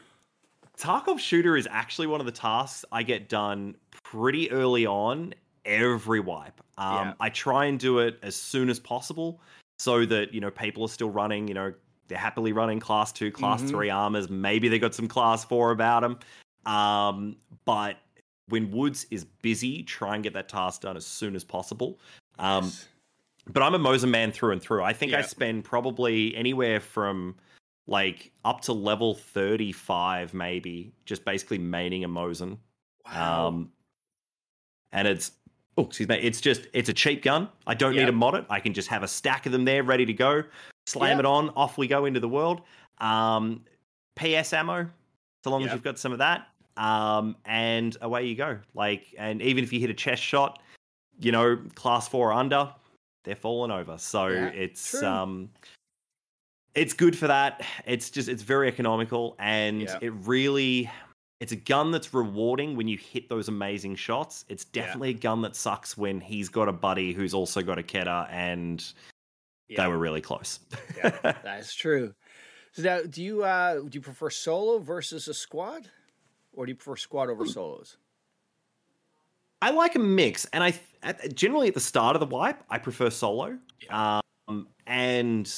[0.77, 6.19] Tarkov Shooter is actually one of the tasks I get done pretty early on every
[6.19, 6.59] wipe.
[6.77, 7.13] Um, Yeah.
[7.21, 9.39] I try and do it as soon as possible
[9.77, 11.73] so that, you know, people are still running, you know,
[12.09, 13.69] they're happily running class two, class Mhm.
[13.69, 14.29] three armors.
[14.29, 16.19] Maybe they got some class four about them.
[16.65, 17.97] Um, but
[18.49, 21.99] when Woods is busy, try and get that task done as soon as possible.
[22.37, 22.87] Um, Yes.
[23.51, 24.83] but I'm a Mosin man through and through.
[24.83, 27.35] I think I spend probably anywhere from
[27.87, 32.57] like up to level 35, maybe, just basically maining a Mosin.
[33.05, 33.47] wow.
[33.47, 33.71] Um,
[34.91, 35.31] and it's
[35.77, 37.47] oh, excuse me, it's just it's a cheap gun.
[37.67, 38.07] I don't need Yep.
[38.07, 38.45] to mod it.
[38.49, 40.43] I can just have a stack of them there ready to go.
[40.87, 41.19] Slam Yep.
[41.19, 42.61] it on, off we go into the world.
[42.99, 43.63] Um,
[44.15, 44.89] PS ammo,
[45.43, 46.47] so long as you've got some of that.
[46.79, 48.57] Um, and away you go.
[48.73, 50.61] Like, and even if you hit a chest shot,
[51.19, 52.73] you know, class four or under,
[53.25, 53.97] they're falling over.
[53.97, 55.05] So Yeah, it's true.
[55.05, 55.49] um
[56.75, 57.65] it's good for that.
[57.85, 59.97] It's just it's very economical and Yeah.
[60.01, 60.89] it really
[61.41, 64.45] it's a gun that's rewarding when you hit those amazing shots.
[64.49, 64.83] It's Yeah.
[64.83, 68.29] definitely a gun that sucks when he's got a buddy who's also got a Keta
[68.31, 68.93] and
[69.67, 70.59] yeah, they were really close.
[70.95, 71.09] Yeah.
[71.43, 72.13] that's true.
[72.71, 75.89] So now, do you uh do you prefer solo versus a squad,
[76.59, 77.95] or do you prefer squad over solos?
[79.61, 82.77] I like a mix, and I at, generally at the start of the wipe, I
[82.77, 83.57] prefer solo.
[83.89, 85.49] Um, and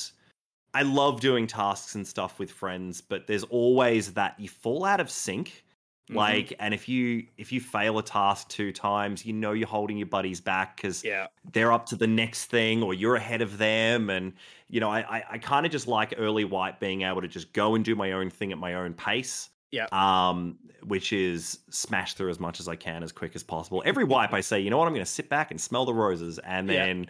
[0.76, 5.00] I love doing tasks and stuff with friends, but there's always that you fall out
[5.00, 5.66] of sync.
[6.12, 6.16] Mhm.
[6.16, 9.98] Like, and if you if you fail a task two times, you know you're holding
[9.98, 13.58] your buddies back because yeah, they're up to the next thing or you're ahead of
[13.58, 14.12] them.
[14.12, 14.34] And
[14.70, 17.54] you know, I I, I kind of just like early wipe being able to just
[17.54, 19.50] go and do my own thing at my own pace.
[19.72, 19.88] Yeah.
[19.92, 23.82] Um, which is smash through as much as I can as quick as possible.
[23.86, 25.94] Every wipe, I say, you know what, I'm going to sit back and smell the
[25.94, 26.86] roses, and Yeah.
[26.86, 27.08] then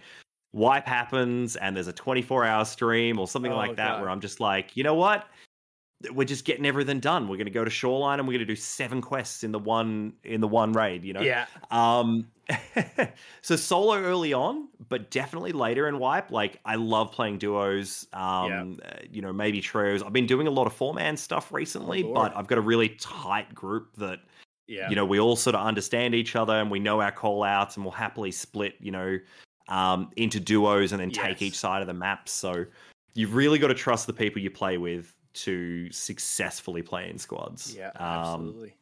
[0.54, 4.02] wipe happens, and there's a 24 hour stream or something Oh, like that, God.
[4.02, 5.28] where I'm just like, you know what,
[6.12, 7.28] we're just getting everything done.
[7.28, 9.60] We're going to go to Shoreline, and we're going to do seven quests in the
[9.60, 11.04] one in the one raid.
[11.04, 12.28] You know, yeah, um,
[13.42, 16.32] so solo early on, but definitely later in wipe.
[16.32, 18.08] Like I love playing duos.
[18.14, 20.02] Um, uh, you know, maybe trios.
[20.04, 22.16] I've been doing a lot of four man stuff recently, Lord.
[22.16, 24.20] but I've got a really tight group that
[24.68, 24.90] yeah.
[24.90, 27.76] you know we all sort of understand each other and we know our call outs
[27.76, 28.76] and we'll happily split.
[28.80, 29.20] You know,
[29.68, 32.28] um, into duos and then take each side of the map.
[32.28, 32.66] So
[33.14, 37.76] you've really got to trust the people you play with to successfully play in squads.
[37.76, 38.74] yeah, Um, absolutely.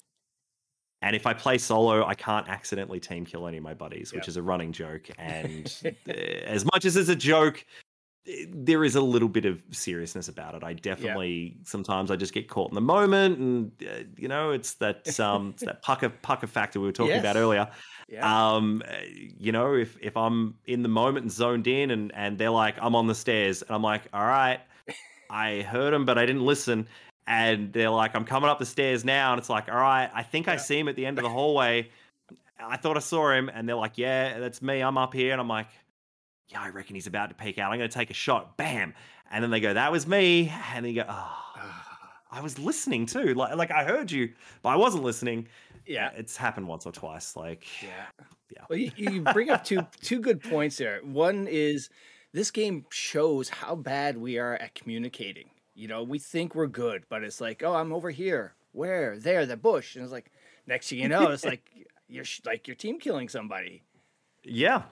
[1.01, 4.27] and if I play solo, I can't accidentally team kill any of my buddies, which
[4.27, 5.09] is a running joke.
[5.17, 5.73] And
[6.09, 7.65] uh, as much as it's a joke,
[8.27, 10.63] eh, there is a little bit of seriousness about it.
[10.63, 14.73] I definitely sometimes I just get caught in the moment, and uh, you know, it's
[14.75, 17.71] that um, it's that pucker pucker factor we were talking about earlier.
[18.09, 22.11] Yeah, Um, uh, you know, if if I'm in the moment and zoned in, and
[22.13, 24.59] and they're like, I'm on the stairs, and I'm like, all right,
[25.29, 26.87] I heard him, but I didn't listen.
[27.27, 30.23] And they're like, I'm coming up the stairs now, and it's like, all right, I
[30.23, 31.89] think I see him at the end of the hallway.
[32.59, 34.81] I thought I saw him, and they're like, yeah, that's me.
[34.81, 35.67] I'm up here, and I'm like,
[36.47, 37.71] yeah, I reckon he's about to peek out.
[37.71, 38.57] I'm going to take a shot.
[38.57, 38.93] Bam,
[39.31, 41.37] and then they go, that was me, and then you go, oh,
[42.31, 43.33] I was listening too.
[43.35, 45.47] Like, like I heard you, but I wasn't listening.
[45.85, 47.35] yeah, uh, it's happened once or twice.
[47.35, 48.05] Like, yeah.
[48.55, 48.63] Yeah.
[48.69, 51.01] Well, you, you bring up two two good points there.
[51.03, 51.89] One is
[52.31, 55.49] this game shows how bad we are at communicating.
[55.75, 58.53] You know, we think we're good, but it's like, oh, I'm over here.
[58.73, 59.17] Where?
[59.17, 59.95] There, the bush.
[59.95, 60.31] And it's like,
[60.67, 61.69] next thing you know, it's like
[62.07, 63.81] you're sh- like you're team killing somebody.
[64.43, 64.83] Yeah.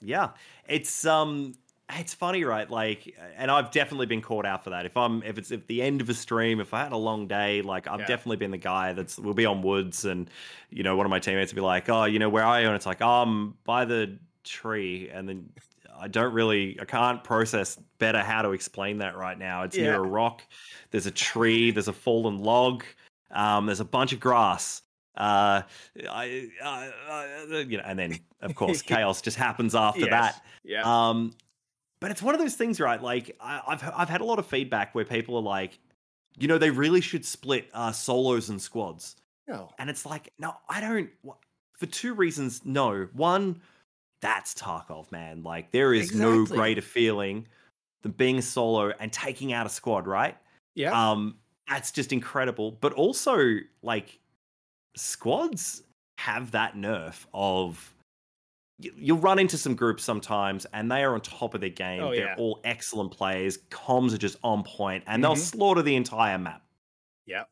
[0.00, 0.30] Yeah.
[0.68, 1.54] It's um
[1.92, 2.70] it's funny, right?
[2.70, 4.86] Like and I've definitely been caught out for that.
[4.86, 7.26] If I'm if it's at the end of a stream, if I had a long
[7.26, 8.06] day, like I've Yeah.
[8.06, 10.30] definitely been the guy that's will be on woods and
[10.70, 12.66] you know, one of my teammates will be like, Oh, you know, where are you?
[12.66, 15.50] And it's like, oh, I'm by the tree and then
[16.00, 19.62] I don't really, I can't process better how to explain that right now.
[19.62, 19.84] It's Yeah.
[19.84, 20.42] near a rock.
[20.90, 21.70] There's a tree.
[21.70, 22.84] There's a fallen log.
[23.30, 24.82] Um, there's a bunch of grass.
[25.16, 25.62] Uh,
[26.08, 26.90] I, uh,
[27.52, 30.10] uh, you know, and then of course chaos just happens after Yes.
[30.10, 30.42] that.
[30.64, 30.82] Yeah.
[30.84, 31.34] Um,
[32.00, 33.02] but it's one of those things, right?
[33.02, 35.78] Like I, I've I've had a lot of feedback where people are like,
[36.38, 39.68] you know, they really should split uh, solos and squads, no.
[39.78, 41.10] and it's like, no, I don't.
[41.74, 43.08] For two reasons, no.
[43.12, 43.60] One,
[44.20, 45.42] that's Tarkov, man.
[45.42, 47.46] Like there is no greater feeling
[48.02, 50.36] than being solo and taking out a squad, right?
[50.74, 50.92] Yeah.
[50.92, 51.36] Um,
[51.68, 52.72] that's just incredible.
[52.80, 54.18] But also, like,
[54.96, 55.82] squads
[56.18, 57.94] have that nerf of
[58.78, 62.02] you'll run into some groups sometimes and they are on top of their game.
[62.02, 62.34] Oh, They're yeah.
[62.38, 63.58] all excellent players.
[63.70, 65.38] Comms are just on point and they'll Mhm.
[65.38, 66.62] slaughter the entire map.
[67.26, 67.44] yeah.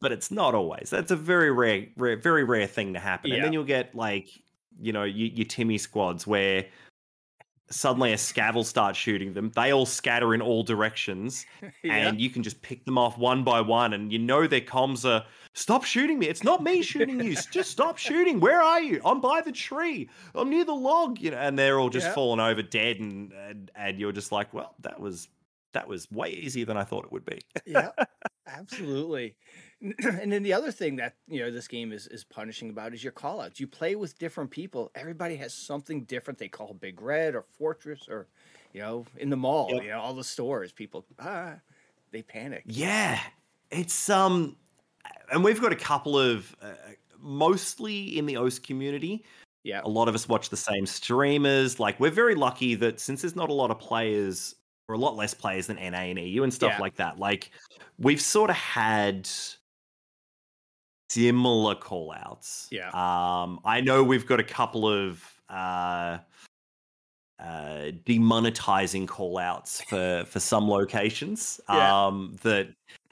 [0.00, 0.88] But it's not always.
[0.90, 3.30] That's a very rare, rare very rare thing to happen.
[3.32, 4.41] And then you'll get like,
[4.80, 6.66] you know, you, your Timmy squads where
[7.70, 9.50] suddenly a scav will start shooting them.
[9.54, 11.46] They all scatter in all directions
[11.82, 12.08] yeah.
[12.08, 15.08] and you can just pick them off one by one and you know their comms
[15.08, 19.00] are stop shooting me it's not me shooting you just stop shooting where are you
[19.06, 22.14] i'm by the tree i'm near the log you know and they're all just Yeah.
[22.14, 25.28] falling over dead and, and and you're just like well that was
[25.72, 27.90] that was way easier than i thought it would be yeah,
[28.46, 29.34] absolutely.
[30.20, 33.02] And then the other thing that you know this game is is punishing about is
[33.02, 33.58] your callouts.
[33.58, 34.90] You play with different people.
[34.94, 36.38] Everybody has something different.
[36.38, 38.28] They call Big Red or Fortress or
[38.72, 39.70] you know in the mall.
[39.72, 39.82] Yep.
[39.82, 40.70] You know all the stores.
[40.72, 41.54] People ah,
[42.12, 42.62] they panic.
[42.66, 43.18] yeah
[43.70, 44.54] it's um
[45.32, 46.74] and we've got a couple of uh,
[47.18, 49.24] mostly in the OS community
[49.64, 51.80] Yeah, a lot of us watch the same streamers.
[51.80, 54.54] Like we're very lucky that since there's not a lot of players
[54.88, 56.80] or a lot less players than NA and EU and stuff Yeah.
[56.80, 57.50] like that, like
[57.98, 59.28] we've sort of had
[61.12, 62.68] similar call outs.
[62.70, 62.88] Yeah.
[62.88, 66.18] Um I know we've got a couple of uh
[67.38, 72.06] uh demonetizing call outs for for some locations Yeah.
[72.06, 72.68] um that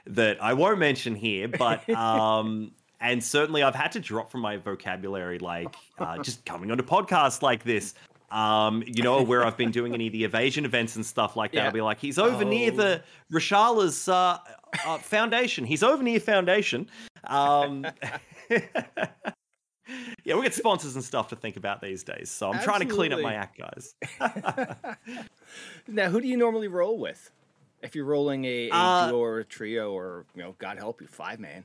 [0.06, 4.56] that I won't mention here but um and certainly I've had to drop from my
[4.58, 7.94] vocabulary like uh, just coming onto podcasts like this.
[8.30, 11.50] Um, you know, where I've been doing any of the evasion events and stuff like
[11.52, 11.58] that.
[11.58, 11.64] Yeah.
[11.66, 12.76] I'll be like, he's over near Oh.
[12.76, 14.38] the Rashala's uh,
[14.86, 15.64] uh, foundation.
[15.64, 16.88] He's over near foundation.
[17.24, 17.84] Um,
[20.24, 22.30] yeah, we get sponsors and stuff to think about these days.
[22.30, 23.94] So I'm trying to clean up my act, guys.
[25.88, 27.30] now who do you normally roll with?
[27.82, 31.00] If you're rolling a, a Uh, duo or a trio or you know, God help
[31.00, 31.64] you, five man.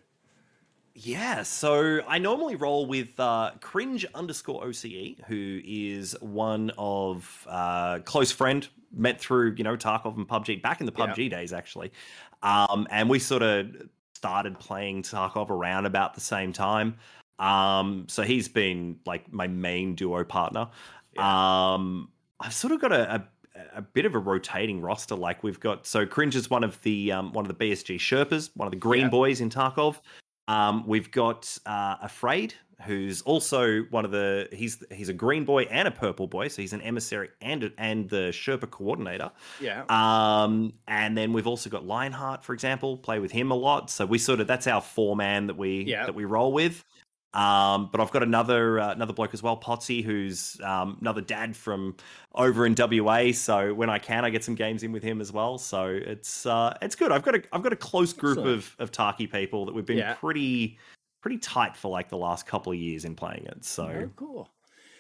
[0.97, 7.99] Yeah, so I normally roll with uh, cringe underscore OCE, who is one of uh,
[8.05, 11.07] close friend met through you know Tarkov and PUBG back in the Yeah.
[11.07, 11.91] PUBG days actually,
[12.43, 13.67] um, and we sort of
[14.13, 16.95] started playing Tarkov around about the same time.
[17.39, 20.69] Um, so he's been like my main duo partner.
[21.17, 22.07] Um,
[22.39, 23.23] I've sort of got a, a
[23.75, 25.15] a bit of a rotating roster.
[25.15, 28.49] Like we've got so Cringe is one of the um, one of the BSG Sherpas,
[28.55, 29.09] one of the green Yeah.
[29.09, 29.97] boys in Tarkov.
[30.47, 32.53] Um, we've got uh, Afraid,
[32.85, 36.61] who's also one of the he's he's a green boy and a purple boy, so
[36.61, 39.31] he's an emissary and and the Sherpa coordinator.
[39.59, 39.85] Yeah.
[39.89, 43.89] Um, and then we've also got Lionheart, for example, play with him a lot.
[43.89, 46.05] So we sort of that's our four man that we Yeah.
[46.05, 46.83] that we roll with.
[47.35, 51.55] Um, but I've got another uh, another bloke as well, Potsy, who's um, another dad
[51.55, 51.95] from
[52.33, 53.31] over in WA.
[53.33, 55.57] So when I can, I get some games in with him as well.
[55.57, 57.11] So it's uh, it's good.
[57.11, 58.57] I've got a I've got a close group Excellent.
[58.57, 60.13] of of Tarky people that we've been Yeah.
[60.13, 60.77] pretty
[61.21, 63.65] pretty tight for like the last couple of years in playing it.
[63.65, 64.49] So Oh, cool.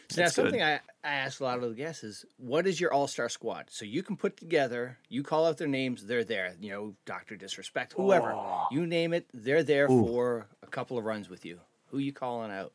[0.09, 2.93] So now something I, I ask a lot of the guests is what is your
[2.93, 3.65] all star squad?
[3.69, 6.53] So you can put together, you call out their names, they're there.
[6.59, 8.31] You know, Doctor Disrespect, whoever.
[8.33, 8.67] Oh.
[8.71, 10.05] You name it, they're there Ooh.
[10.05, 11.59] for a couple of runs with you.
[11.95, 12.73] Who you calling out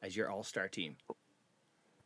[0.00, 0.96] as your all star team?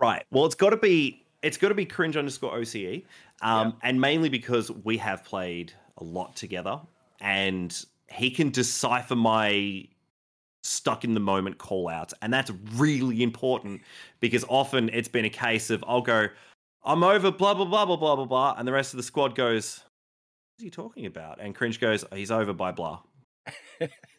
[0.01, 0.25] Right.
[0.33, 3.05] Well, it's got to be it's got to be cringe underscore OCE,
[3.41, 6.81] um, and mainly because we have played a lot together,
[7.21, 9.87] and he can decipher my
[10.65, 13.81] stuck in the moment call outs, and that's really important
[14.19, 16.27] because often it's been a case of I'll go,
[16.83, 19.37] I'm over blah blah blah blah blah blah blah, and the rest of the squad
[19.37, 19.85] goes,
[20.57, 21.41] What's he talking about?
[21.41, 23.03] And cringe goes, He's over by blah.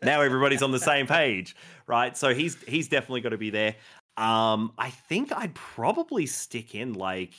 [0.01, 1.55] Now everybody's on the same page,
[1.87, 2.15] right?
[2.17, 3.75] So he's he's definitely got to be there.
[4.17, 7.33] Um, I think I'd probably stick in like,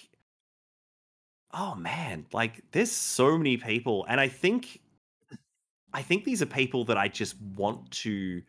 [1.52, 4.80] oh man, like there's so many people, and I think,
[5.92, 8.42] I think these are people that I just want to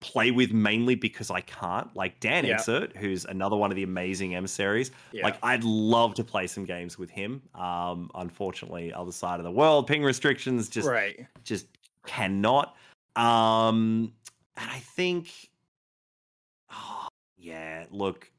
[0.00, 1.94] play with mainly because I can't.
[1.96, 2.54] Like Dan Yeah.
[2.54, 4.90] Exert, who's another one of the amazing emissaries.
[5.12, 5.24] Yeah.
[5.24, 7.42] Like I'd love to play some games with him.
[7.54, 11.26] Um, unfortunately, other side of the world, ping restrictions just right.
[11.44, 11.66] just
[12.06, 12.74] cannot.
[13.16, 14.12] Um,
[14.56, 15.30] and I think,
[16.72, 18.30] oh, yeah, look,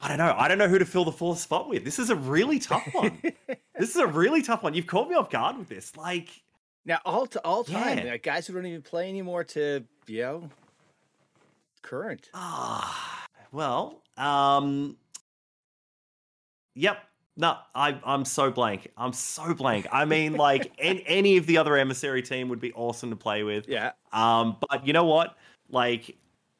[0.00, 0.34] I don't know.
[0.36, 1.84] I don't know who to fill the fourth spot with.
[1.84, 3.20] This is a really tough one.
[3.78, 4.74] this is a really tough one.
[4.74, 5.96] You've caught me off guard with this.
[5.96, 6.28] Like
[6.84, 8.16] now, all to all time, Yeah.
[8.16, 10.50] guys who don't even play anymore to you know
[11.82, 12.30] current.
[12.32, 14.96] Ah, well, um,
[16.74, 16.98] yep.
[17.38, 18.90] No, I, I'm so blank.
[18.96, 19.86] I'm so blank.
[19.92, 23.44] I mean, like, an, any of the other emissary team would be awesome to play
[23.44, 23.68] with.
[23.68, 25.36] Yeah, Um, but you know what?
[25.70, 26.16] Like,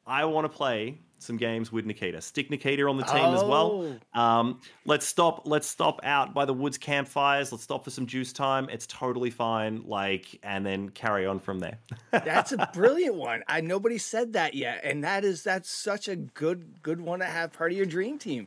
[0.07, 2.21] I want to play some games with Nikita.
[2.21, 3.99] Stick Nikita on the team as well.
[4.15, 4.21] Oh.
[4.21, 5.43] Um, let's stop.
[5.47, 7.51] Let's stop out by the woods campfires.
[7.51, 8.69] Let's stop for some juice time.
[8.71, 9.83] It's totally fine.
[9.85, 11.79] Like, and then carry on from there.
[12.13, 13.43] That's a brilliant one.
[13.49, 17.27] I nobody said that yet, and that is that's such a good good one to
[17.27, 18.47] have part of your dream team.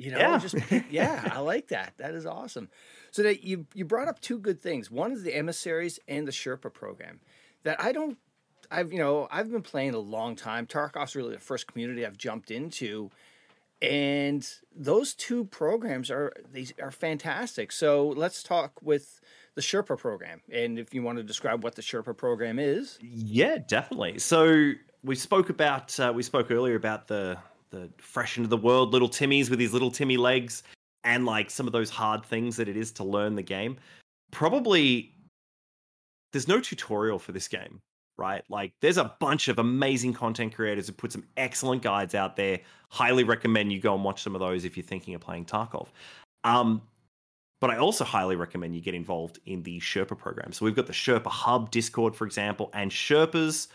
[0.00, 0.38] You know, Yeah.
[0.38, 0.54] just
[0.90, 1.94] yeah, I like that.
[1.98, 2.68] That is awesome.
[3.10, 4.90] So that you you brought up two good things.
[4.90, 7.20] One is the emissaries and the Sherpa program.
[7.64, 8.16] That I don't.
[8.70, 10.66] I've you know I've been playing a long time.
[10.66, 13.10] Tarkov's really the first community I've jumped into,
[13.82, 17.72] and those two programs are these are fantastic.
[17.72, 19.20] So let's talk with
[19.54, 22.98] the Sherpa program, and if you want to describe what the Sherpa program is.
[23.02, 24.18] Yeah, definitely.
[24.20, 24.72] So
[25.02, 27.38] we spoke about uh, we spoke earlier about the
[27.70, 30.62] the fresh into the world little Timmys with his little Timmy legs
[31.04, 33.76] and like some of those hard things that it is to learn the game.
[34.30, 35.14] Probably
[36.32, 37.80] there's no tutorial for this game,
[38.18, 38.42] right?
[38.48, 42.60] Like there's a bunch of amazing content creators who put some excellent guides out there.
[42.88, 45.88] Highly recommend you go and watch some of those if you're thinking of playing Tarkov.
[46.44, 46.82] Um,
[47.60, 50.52] but I also highly recommend you get involved in the Sherpa program.
[50.52, 53.68] So we've got the Sherpa Hub Discord, for example, and Sherpas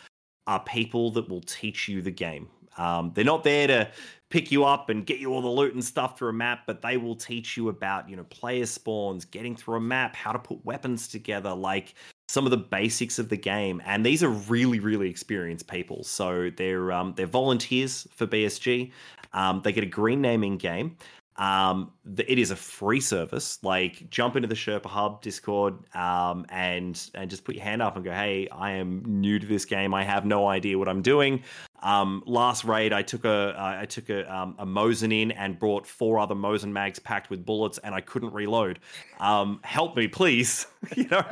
[0.48, 2.48] are people that will teach you the game.
[2.78, 3.90] Um, they're not there to
[4.30, 6.82] pick you up and get you all the loot and stuff through a map, but
[6.82, 10.40] they will teach you about, you know, player spawns, getting through a map, how to
[10.40, 11.94] put weapons together, like
[12.28, 13.82] some of the basics of the game.
[13.86, 16.04] And these are really, really experienced people.
[16.04, 18.92] So they're um, they're volunteers for BSG.
[19.34, 20.98] Um, they get a green name in game.
[21.38, 23.60] Um, the, it is a free service.
[23.62, 27.96] Like jump into the Sherpa Hub Discord um, and and just put your hand up
[27.96, 29.94] and go, hey, I am new to this game.
[29.94, 31.44] I have no idea what I'm doing.
[31.82, 35.60] Um, last raid, I took a I I took a um, a Mosin in and
[35.60, 38.80] brought four other Mosin mags packed with bullets, and I couldn't reload.
[39.20, 40.68] Um, help me, please.
[40.96, 41.24] you know,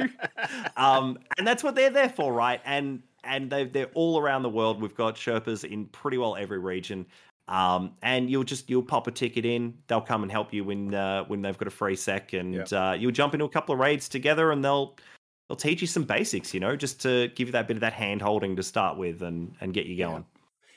[0.76, 2.62] um, and that's what they're there for, right?
[2.66, 4.82] And and they they're all around the world.
[4.82, 7.06] We've got Sherpas in pretty well every region.
[7.48, 9.84] Um, and you'll just you'll pop a ticket in.
[9.88, 12.74] They'll come and help you when uh, when they've got a free sec, and Yep.
[12.74, 14.98] uh, you'll jump into a couple of raids together, and they'll
[15.50, 17.94] they'll teach you some basics, you know, just to give you that bit of that
[17.94, 20.20] hand holding to start with, and and get you Yeah.
[20.20, 20.26] going.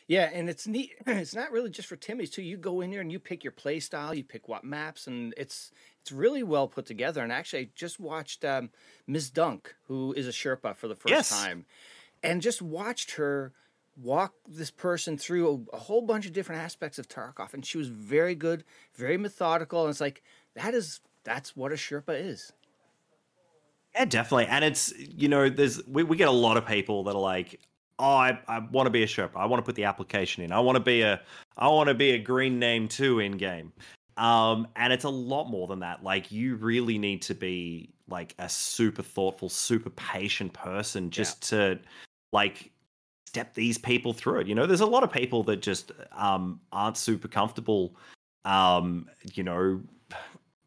[0.08, 0.94] Yeah, and it's neat.
[1.06, 2.42] It's not really just for Timmy's too.
[2.42, 5.34] You go in there and you pick your play style, you pick what maps, and
[5.36, 7.22] it's it's really well put together.
[7.22, 8.70] And actually, I just watched um,
[9.06, 9.30] Ms.
[9.30, 11.28] Dunk, who is a Sherpa for the first Yes.
[11.28, 11.66] time,
[12.22, 13.54] and just watched her
[13.96, 17.78] walk this person through a, a whole bunch of different aspects of Tarkov, and she
[17.78, 19.82] was very good, very methodical.
[19.82, 20.22] And it's like
[20.54, 22.52] that is that's what a Sherpa is.
[23.94, 24.46] Yeah, definitely.
[24.46, 27.60] And it's you know, there's we, we get a lot of people that are like,
[27.98, 29.36] oh, I, I want to be a Sherpa.
[29.36, 30.52] I want to put the application in.
[30.52, 31.20] I want to be a
[31.56, 33.72] I want to be a green name too in game.
[34.16, 36.02] Um, and it's a lot more than that.
[36.02, 41.78] Like you really need to be like a super thoughtful, super patient person just to
[42.32, 42.70] like
[43.36, 44.46] step these people through it.
[44.46, 47.94] You know, there's a lot of people that just um aren't super comfortable
[48.46, 49.82] um, you know,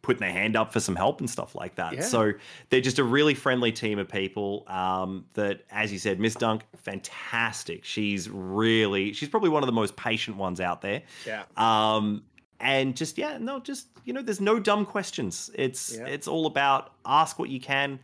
[0.01, 1.93] putting their hand up for some help and stuff like that.
[1.93, 2.01] Yeah.
[2.01, 2.33] So
[2.69, 4.65] they're just a really friendly team of people.
[4.67, 7.85] Um, that, as you said, Miss Dunk, fantastic.
[7.85, 11.03] She's really, she's probably one of the most patient ones out there.
[11.25, 11.43] Yeah.
[11.57, 12.23] Um,
[12.59, 15.49] and just yeah, no, just you know, there's no dumb questions.
[15.55, 16.05] It's Yeah.
[16.07, 17.99] it's all about ask what you can,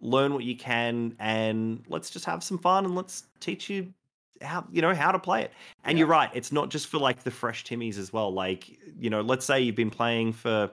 [0.00, 3.92] learn what you can, and let's just have some fun and let's teach you
[4.40, 5.52] how you know how to play it.
[5.84, 6.00] And Yeah.
[6.00, 8.32] you're right, it's not just for like the fresh Timmies as well.
[8.32, 10.70] Like you know, let's say you've been playing for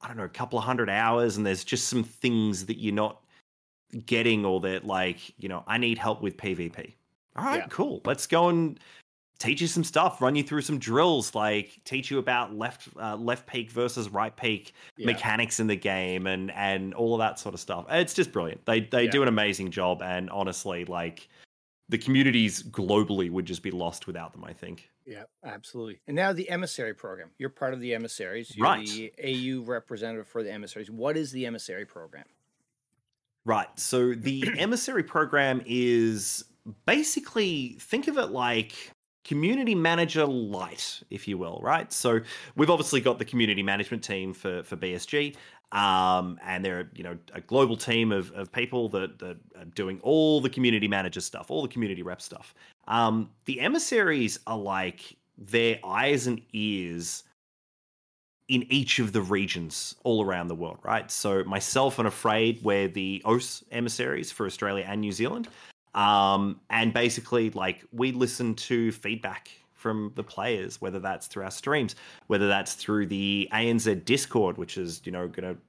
[0.00, 2.94] I don't know a couple of hundred hours, and there's just some things that you're
[2.94, 3.22] not
[4.06, 6.94] getting, or that like you know, I need help with PvP.
[7.36, 7.66] All right, Yeah.
[7.68, 8.00] cool.
[8.04, 8.78] Let's go and
[9.38, 13.16] teach you some stuff, run you through some drills, like teach you about left uh,
[13.16, 15.06] left peek versus right peek Yeah.
[15.06, 17.86] mechanics in the game, and and all of that sort of stuff.
[17.90, 18.64] It's just brilliant.
[18.66, 19.10] They they Yeah.
[19.10, 21.28] do an amazing job, and honestly, like
[21.92, 24.42] the communities globally would just be lost without them.
[24.44, 24.90] I think.
[25.06, 26.00] Yeah, absolutely.
[26.06, 27.30] And now the emissary program.
[27.38, 28.56] You're part of the emissaries.
[28.56, 28.86] You're Right.
[28.86, 30.90] the AU representative for the emissaries.
[30.90, 32.24] What is the emissary program?
[33.44, 33.68] Right.
[33.78, 36.44] So the emissary program is
[36.86, 38.72] basically think of it like
[39.24, 41.92] community manager light, if you will, right?
[41.92, 42.20] So
[42.56, 45.34] we've obviously got the community management team for for BSG.
[45.72, 49.98] Um, and they're you know a global team of, of people that, that are doing
[50.02, 52.54] all the community manager stuff, all the community rep stuff.
[52.88, 57.24] Um, the emissaries are like their eyes and ears
[58.48, 61.10] in each of the regions all around the world, right?
[61.10, 65.48] So myself and Afraid, we're the OS emissaries for Australia and New Zealand.
[65.94, 69.50] Um, and basically, like we listen to feedback
[69.82, 71.96] from the players, whether that's through our streams,
[72.28, 75.60] whether that's through the ANZ Discord, which is you know going to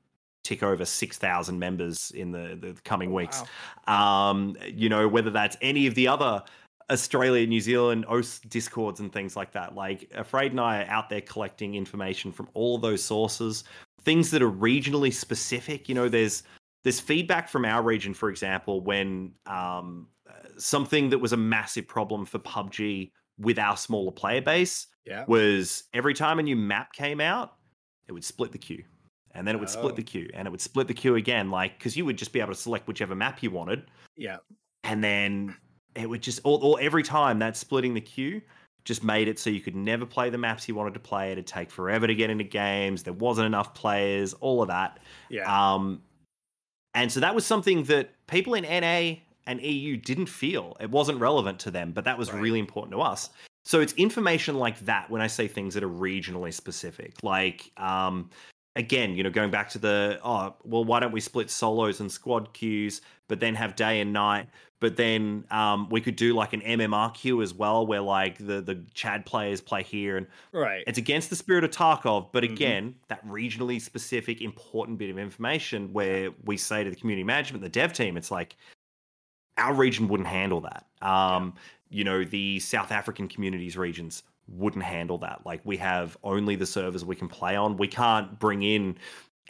[0.43, 3.43] tick over six thousand members in the the coming oh, weeks.
[3.87, 4.29] Wow.
[4.29, 6.43] Um, you know whether that's any of the other
[6.89, 9.75] Australia, New Zealand, OS discords and things like that.
[9.75, 13.63] Like Afraid and I are out there collecting information from all those sources,
[14.03, 15.89] things that are regionally specific.
[15.89, 16.43] You know, there's
[16.83, 20.07] there's feedback from our region, for example, when um,
[20.57, 23.11] something that was a massive problem for PUBG
[23.43, 25.25] with our smaller player base yeah.
[25.27, 27.55] was every time a new map came out,
[28.07, 28.83] it would split the queue.
[29.35, 29.71] And then it would oh.
[29.71, 32.33] split the queue and it would split the queue again, like, because you would just
[32.33, 33.85] be able to select whichever map you wanted.
[34.15, 34.37] Yeah.
[34.83, 35.55] And then
[35.95, 38.41] it would just, or, or every time that splitting the queue
[38.85, 41.31] just made it so you could never play the maps you wanted to play.
[41.31, 43.01] It'd take forever to get into games.
[43.03, 44.99] There wasn't enough players, all of that.
[45.29, 45.73] Yeah.
[45.73, 46.01] Um,
[46.93, 50.77] and so that was something that people in NA and EU didn't feel.
[50.79, 52.41] It wasn't relevant to them, but that was right.
[52.41, 53.29] really important to us.
[53.65, 57.13] So it's information like that when I say things that are regionally specific.
[57.23, 58.29] Like, um,
[58.75, 62.11] again, you know, going back to the, oh, well, why don't we split solos and
[62.11, 64.47] squad queues, but then have day and night?
[64.83, 68.59] But then um, we could do like an MMR queue as well, where like the
[68.59, 72.33] the Chad players play here, and right, it's against the spirit of Tarkov.
[72.33, 72.53] But mm-hmm.
[72.53, 72.97] again, mm-hmm.
[73.07, 77.69] that regionally specific, important bit of information where we say to the community management, the
[77.69, 78.57] dev team, it's like
[79.57, 80.85] our region wouldn't handle that.
[81.01, 81.55] Um.
[81.89, 85.41] You know, the South African communities regions wouldn't handle that.
[85.45, 87.77] Like we have only the servers we can play on.
[87.77, 88.97] We can't bring in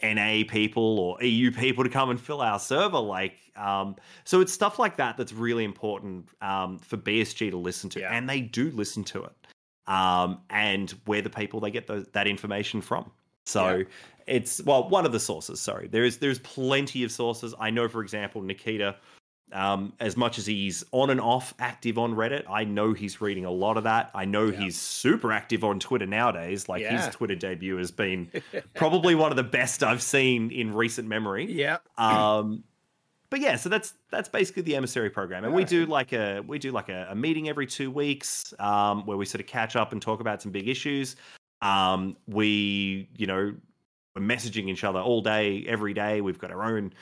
[0.02, 2.98] NA people or EU people to come and fill our server.
[2.98, 7.90] Like, um, so it's stuff like that that's really important um, for BSG to listen
[7.90, 8.12] to, yeah.
[8.12, 9.32] and they do listen to it.
[9.86, 13.10] Um, and where the people they get those, that information from.
[13.44, 13.84] So yeah.
[14.26, 15.60] it's well, one of the sources.
[15.60, 17.54] Sorry, there is there's plenty of sources.
[17.60, 18.96] I know, for example, Nikita
[19.52, 23.44] um, as much as he's on and off active on Reddit, I know he's reading
[23.44, 24.10] a lot of that.
[24.14, 24.58] I know yeah.
[24.58, 26.68] he's super active on Twitter nowadays.
[26.68, 27.04] Like yeah.
[27.04, 28.30] his Twitter debut has been
[28.74, 31.50] probably one of the best I've seen in recent memory.
[31.50, 31.78] Yeah.
[31.96, 32.64] Um,
[33.30, 36.58] but yeah, so that's that's basically the emissary program, and we do like a we
[36.60, 39.90] do like a, a meeting every two weeks um, where we sort of catch up
[39.90, 41.16] and talk about some big issues.
[41.60, 43.52] Um, we you know
[44.14, 46.20] we're messaging each other all day, every day.
[46.20, 46.92] We've got our own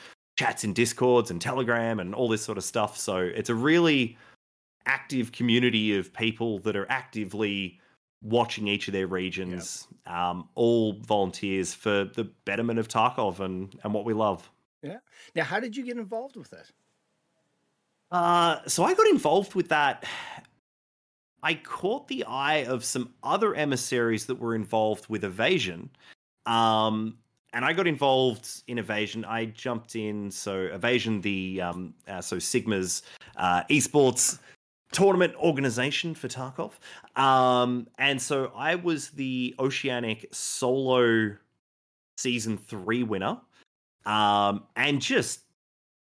[0.42, 2.98] chats in discords and telegram and all this sort of stuff.
[2.98, 4.16] So it's a really
[4.86, 7.78] active community of people that are actively
[8.22, 10.14] watching each of their regions yep.
[10.14, 14.50] um, all volunteers for the betterment of tarkov and and what we love.
[14.82, 14.98] Yeah.
[15.36, 16.72] Now how did you get involved with it?
[18.10, 20.04] Uh, so i got involved with that.
[21.44, 25.88] I caught the eye of some other emissaries that were involved with evasion.
[26.46, 27.18] Um,
[27.52, 29.24] and I got involved in Evasion.
[29.24, 30.30] I jumped in.
[30.30, 33.02] So Evasion, the um, uh, so Sigma's
[33.36, 34.38] uh, esports
[34.92, 36.72] tournament organization for Tarkov,
[37.16, 41.36] um, and so I was the Oceanic solo
[42.16, 43.38] season three winner,
[44.06, 45.40] um, and just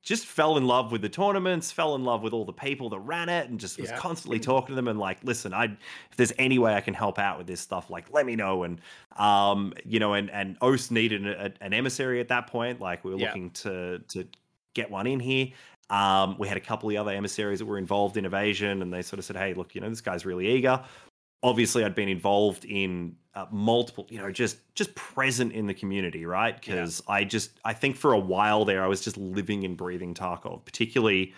[0.02, 3.00] just fell in love with the tournaments, fell in love with all the people that
[3.00, 3.98] ran it, and just was yeah.
[3.98, 7.18] constantly talking to them and like, listen, I if there's any way I can help
[7.18, 8.62] out with this stuff, like let me know.
[8.62, 8.80] And
[9.16, 12.80] um, you know, and and OS needed a, an emissary at that point.
[12.80, 13.26] Like we were yeah.
[13.26, 14.26] looking to to
[14.74, 15.48] get one in here.
[15.90, 19.02] Um, we had a couple of other emissaries that were involved in evasion, and they
[19.02, 20.82] sort of said, "Hey, look, you know, this guy's really eager."
[21.42, 26.26] Obviously, I'd been involved in uh, multiple, you know, just just present in the community,
[26.26, 26.60] right?
[26.60, 27.14] Because yeah.
[27.14, 30.64] I just I think for a while there, I was just living and breathing Tarkov.
[30.64, 31.34] Particularly,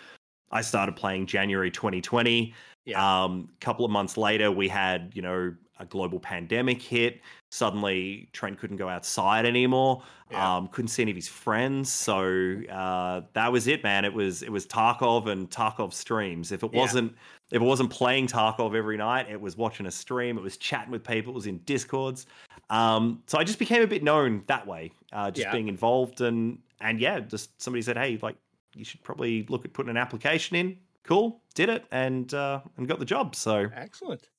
[0.51, 2.53] I started playing January 2020.
[2.85, 3.23] Yeah.
[3.23, 7.21] Um, a couple of months later, we had you know a global pandemic hit.
[7.51, 10.01] Suddenly, Trent couldn't go outside anymore.
[10.31, 10.55] Yeah.
[10.55, 11.91] Um, couldn't see any of his friends.
[11.91, 14.03] So uh, that was it, man.
[14.05, 16.51] It was it was Tarkov and Tarkov streams.
[16.51, 16.79] If it yeah.
[16.79, 17.15] wasn't
[17.53, 20.39] if it wasn't playing Tarkov every night, it was watching a stream.
[20.39, 21.33] It was chatting with people.
[21.33, 22.25] It was in discords.
[22.71, 25.51] Um, so I just became a bit known that way, uh, just yeah.
[25.51, 28.35] being involved and and yeah, just somebody said, hey, like
[28.75, 30.77] you should probably look at putting an application in.
[31.03, 33.35] Cool, did it and uh, and got the job.
[33.35, 34.29] So excellent.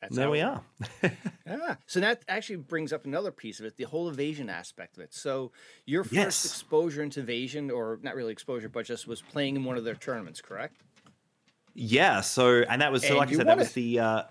[0.00, 0.62] That's there we are.
[1.46, 1.76] yeah.
[1.86, 5.12] So that actually brings up another piece of it, the whole evasion aspect of it.
[5.12, 5.52] So
[5.84, 6.44] your first yes.
[6.46, 9.94] exposure into evasion, or not really exposure, but just was playing in one of their
[9.94, 10.78] tournaments, correct?
[11.74, 12.20] Yeah.
[12.20, 13.58] So, and that was so, and like I said, that it.
[13.58, 14.22] was the, uh,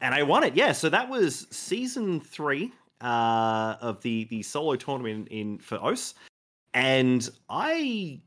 [0.00, 0.54] and I won it.
[0.54, 0.72] Yeah.
[0.72, 6.14] So that was season three uh, of the the solo tournament in, in for OS,
[6.74, 8.20] and I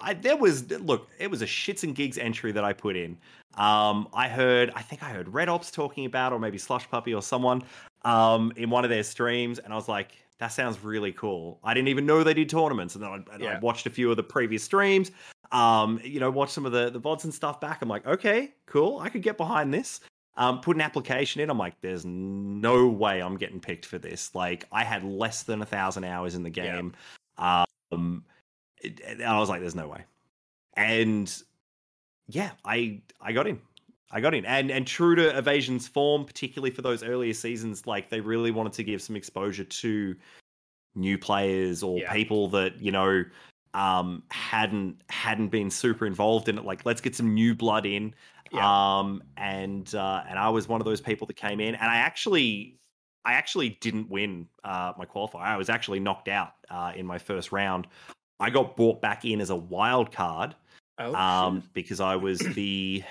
[0.00, 3.16] I, there was look, it was a shits and gigs entry that I put in.
[3.56, 7.14] Um, I heard, I think I heard Red Ops talking about, or maybe Slush Puppy
[7.14, 7.62] or someone.
[8.04, 11.60] um, in one of their streams, and I was like, that sounds really cool.
[11.62, 13.56] I didn't even know they did tournaments, and then I, Yeah.
[13.56, 15.10] I watched a few of the previous streams.
[15.52, 17.82] Um, you know, watched some of the the vods and stuff back.
[17.82, 18.98] I'm like, okay, cool.
[18.98, 20.00] I could get behind this.
[20.36, 21.48] Um, put an application in.
[21.50, 24.34] I'm like, there's no way I'm getting picked for this.
[24.34, 26.74] Like, I had less than a thousand hours in the Yeah.
[26.74, 26.92] game.
[27.38, 28.24] Um,
[28.78, 30.04] it- and I was like, there's no way.
[30.76, 31.32] And
[32.26, 33.60] yeah, I I got in.
[34.10, 34.44] I got in.
[34.46, 38.72] And and true to Evasion's form, particularly for those earlier seasons, like they really wanted
[38.74, 40.16] to give some exposure to
[40.94, 42.12] new players or Yeah.
[42.12, 43.24] people that, you know,
[43.74, 46.64] um hadn't hadn't been super involved in it.
[46.64, 48.14] Like let's get some new blood in.
[48.52, 48.98] Yeah.
[49.00, 51.96] Um and uh and I was one of those people that came in and I
[51.96, 52.78] actually
[53.24, 55.40] I actually didn't win uh my qualifier.
[55.40, 57.88] I was actually knocked out uh in my first round.
[58.38, 60.54] I got brought back in as a wild card
[60.98, 63.02] Oh, um, because I was the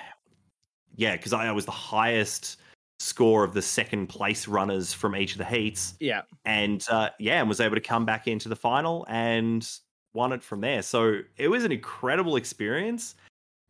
[0.96, 2.60] yeah, because I, was the highest
[3.00, 7.40] score of the second place runners from each of the heats, yeah, and uh, yeah,
[7.40, 9.70] and was able to come back into the final and
[10.14, 10.82] won it from there.
[10.82, 13.16] So it was an incredible experience,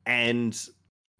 [0.05, 0.59] and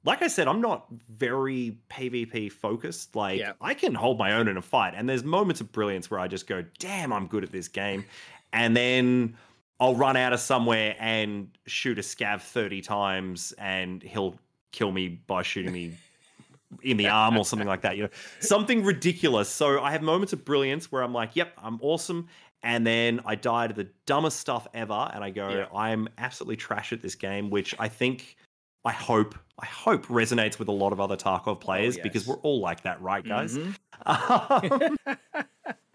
[0.05, 3.15] like I said, I'm not very PvP focused.
[3.15, 3.53] Like Yeah.
[3.61, 6.27] I can hold my own in a fight, and there's moments of brilliance where I
[6.27, 8.05] just go, "Damn, I'm good at this game,"
[8.51, 9.37] and then
[9.79, 14.35] I'll run out of somewhere and shoot a scav 30 times, and he'll
[14.73, 15.93] kill me by shooting me
[16.83, 17.95] in the arm or something like that.
[17.95, 18.09] You know,
[18.41, 19.47] something ridiculous.
[19.47, 22.27] So I have moments of brilliance where I'm like, "Yep, I'm awesome."
[22.65, 25.65] And then I die to the dumbest stuff ever, and I go, Yeah.
[25.77, 28.37] I'm absolutely trash at this game, which I think,
[28.85, 32.37] I hope, I hope resonates with a lot of other Tarkov players because Oh, yes.
[32.37, 33.57] we're all like that, right, guys?
[33.57, 33.75] Mhm.
[34.05, 34.97] Um,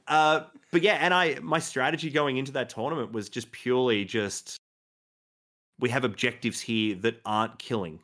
[0.08, 4.58] uh, but yeah, and I my strategy going into that tournament was just purely just
[5.78, 8.00] we have objectives here that aren't killing.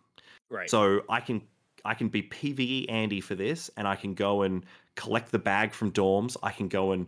[0.54, 0.70] Right.
[0.70, 1.42] So I can
[1.84, 5.72] I can be PVE Andy for this, and I can go and collect the bag
[5.72, 6.36] from dorms.
[6.42, 7.06] I can go and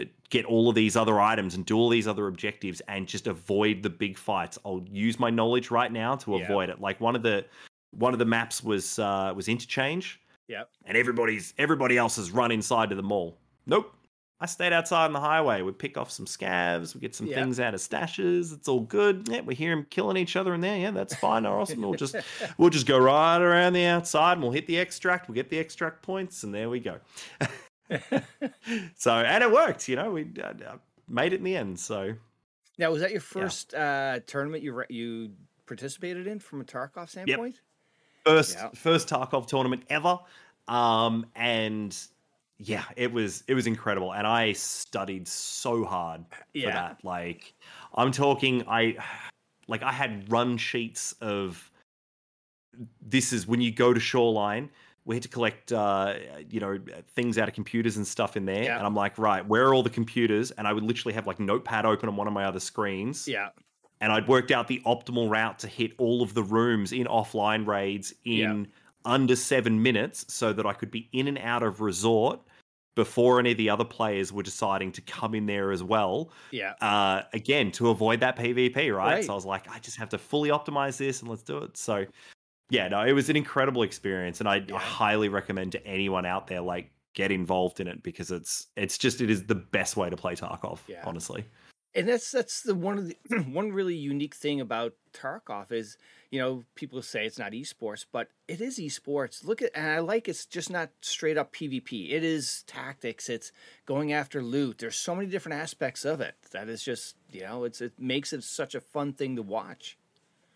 [0.00, 3.26] uh, get all of these other items and do all these other objectives and just
[3.26, 4.58] avoid the big fights.
[4.66, 6.44] I'll use my knowledge right now to Yeah.
[6.44, 6.80] avoid it.
[6.80, 7.44] Like one of the
[7.92, 10.64] one of the maps was uh, was interchange, Yeah.
[10.84, 13.38] and everybody's everybody else has run inside to the mall.
[13.66, 13.94] Nope.
[14.40, 15.62] I stayed outside on the highway.
[15.62, 16.94] We pick off some scavs.
[16.94, 17.34] We get some Yeah.
[17.42, 18.52] things out of stashes.
[18.54, 19.28] It's all good.
[19.28, 20.76] Yeah, we hear them killing each other in there.
[20.78, 21.44] Yeah, that's fine.
[21.44, 21.80] Awesome.
[21.82, 22.14] We'll just
[22.58, 25.28] we'll just go right around the outside and we'll hit the extract.
[25.28, 26.98] We'll get the extract points, and there we go.
[28.96, 29.88] so and it worked.
[29.88, 30.76] You know, we uh, uh,
[31.08, 31.78] made it in the end.
[31.80, 32.14] So
[32.78, 35.32] now, was that your first uh, tournament you re- you
[35.66, 37.60] participated in from a Tarkov standpoint?
[38.24, 38.68] first Yeah.
[38.74, 40.18] first Tarkov tournament ever.
[40.68, 41.96] Um, and
[42.58, 46.72] yeah, it was it was incredible, and I studied so hard for Yeah.
[46.72, 47.04] that.
[47.04, 47.54] Like,
[47.94, 48.96] I'm talking, I
[49.68, 51.70] like I had run sheets of
[53.00, 54.70] this is when you go to Shoreline.
[55.04, 56.14] We had to collect, uh,
[56.50, 56.78] you know,
[57.14, 58.64] things out of computers and stuff in there.
[58.64, 58.76] Yeah.
[58.76, 60.50] And I'm like, right, where are all the computers?
[60.50, 63.48] And I would literally have like Notepad open on one of my other screens Yeah.
[64.02, 67.66] and I'd worked out the optimal route to hit all of the rooms in offline
[67.66, 68.68] raids in
[69.06, 72.40] under seven minutes so that I could be in and out of resort
[72.98, 76.32] before any of the other players were deciding to come in there as well.
[76.50, 76.72] Yeah.
[76.80, 79.14] Uh, again, to avoid that PvP, right?
[79.14, 79.24] Right.
[79.24, 81.76] So I was like, I just have to fully optimize this and let's do it.
[81.76, 82.04] So,
[82.70, 84.74] yeah, no, it was an incredible experience, and I, Yeah.
[84.74, 88.98] I highly recommend to anyone out there like get involved in it because it's it's
[88.98, 90.80] just it is the best way to play Tarkov.
[90.88, 91.02] Yeah.
[91.04, 91.44] Honestly,
[91.94, 93.16] And that's that's the one of the
[93.50, 95.96] one really unique thing about Tarkov is
[96.30, 99.44] you know people say it's not esports, but it is esports.
[99.44, 102.12] Look at and I like it's just not straight up PvP.
[102.12, 103.28] It is tactics.
[103.28, 103.52] It's
[103.86, 104.78] going after loot.
[104.78, 108.32] There's so many different aspects of it that is just you know it's it makes
[108.32, 109.96] it such a fun thing to watch.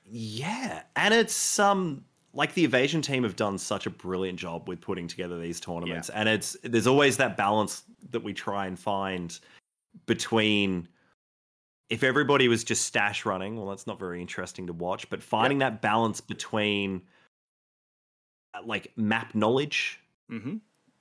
[0.04, 2.04] Yeah, and it's um
[2.34, 6.08] like the evasion team have done such a brilliant job with putting together these tournaments,
[6.10, 9.38] and it's there's always that balance that we try and find
[10.06, 10.88] between
[11.92, 15.58] if everybody was just stash running, well, that's not very interesting to watch, but finding
[15.58, 17.02] that balance between
[18.54, 20.56] uh, like map knowledge Mm-hmm.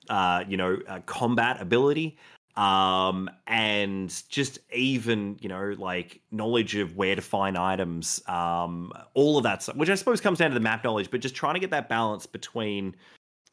[0.10, 2.18] uh, you know, uh, combat ability,
[2.58, 9.38] um, and just even, you know, like knowledge of where to find items, um, all
[9.38, 11.54] of that stuff, which I suppose comes down to the map knowledge, but just trying
[11.54, 12.94] to get that balance between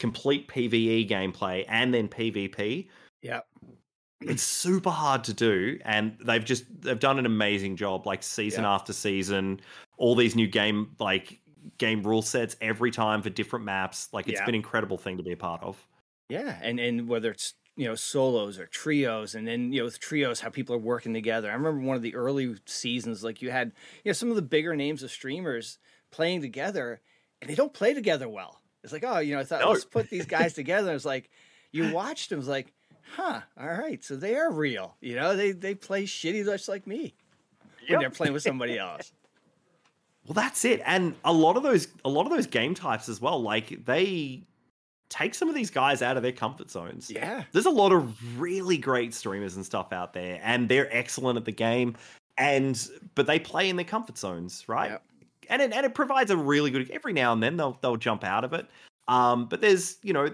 [0.00, 2.88] complete PvE gameplay and then PvP.
[3.22, 3.42] Yeah.
[4.20, 8.64] It's super hard to do, and they've just they've done an amazing job, like season
[8.64, 8.70] Yeah.
[8.72, 9.60] after season,
[9.96, 11.40] all these new game like
[11.78, 14.12] game rule sets every time for different maps.
[14.12, 14.44] Like it's Yeah.
[14.46, 15.86] been an incredible thing to be a part of.
[16.28, 19.98] Yeah, and and whether it's you know solos or trios, and then you know with
[20.00, 21.50] trios how people are working together.
[21.50, 23.68] I remember one of the early seasons, like you had
[24.04, 25.78] you know some of the bigger names of streamers
[26.10, 27.00] playing together,
[27.40, 28.60] and they don't play together well.
[28.84, 29.70] It's like oh you know I thought No.
[29.70, 30.92] let's put these guys together.
[30.94, 31.30] It's like
[31.72, 32.74] you watched them, it's like
[33.14, 33.40] Huh.
[33.58, 34.02] All right.
[34.02, 34.96] So they are real.
[35.00, 37.14] You know, they they play shitty just like me
[37.88, 39.12] when they're playing with somebody else.
[40.26, 40.82] Well, that's it.
[40.84, 44.42] And a lot of those a lot of those game types as well, like they
[45.08, 47.10] take some of these guys out of their comfort zones.
[47.10, 47.44] Yeah.
[47.52, 51.46] There's a lot of really great streamers and stuff out there and they're excellent at
[51.46, 51.96] the game
[52.36, 54.90] and but they play in their comfort zones, right?
[54.90, 55.02] Yep.
[55.48, 58.22] And it, and it provides a really good every now and then they'll they'll jump
[58.22, 58.66] out of it.
[59.08, 60.28] Um, but there's, you know,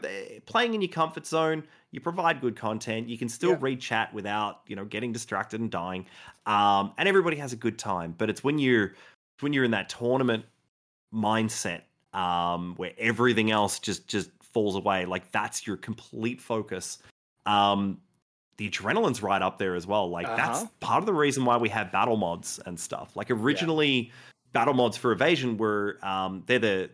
[0.47, 1.63] playing in your comfort zone,
[1.93, 3.09] you provide good content.
[3.09, 3.59] You can still Yeah.
[3.61, 6.07] read chat without, you know, getting distracted and dying.
[6.47, 8.15] Um, and everybody has a good time.
[8.19, 8.95] But it's when you're
[9.41, 10.45] when you're in that tournament
[11.13, 15.05] mindset um, where everything else just just falls away.
[15.07, 16.99] Like that's your complete focus.
[17.47, 18.01] Um,
[18.57, 20.09] the adrenaline's right up there as well.
[20.11, 20.69] Like that's Uh-huh.
[20.81, 23.17] part of the reason why we have battle mods and stuff.
[23.17, 24.13] Like originally,
[24.53, 26.91] battle mods for evasion were um, they're the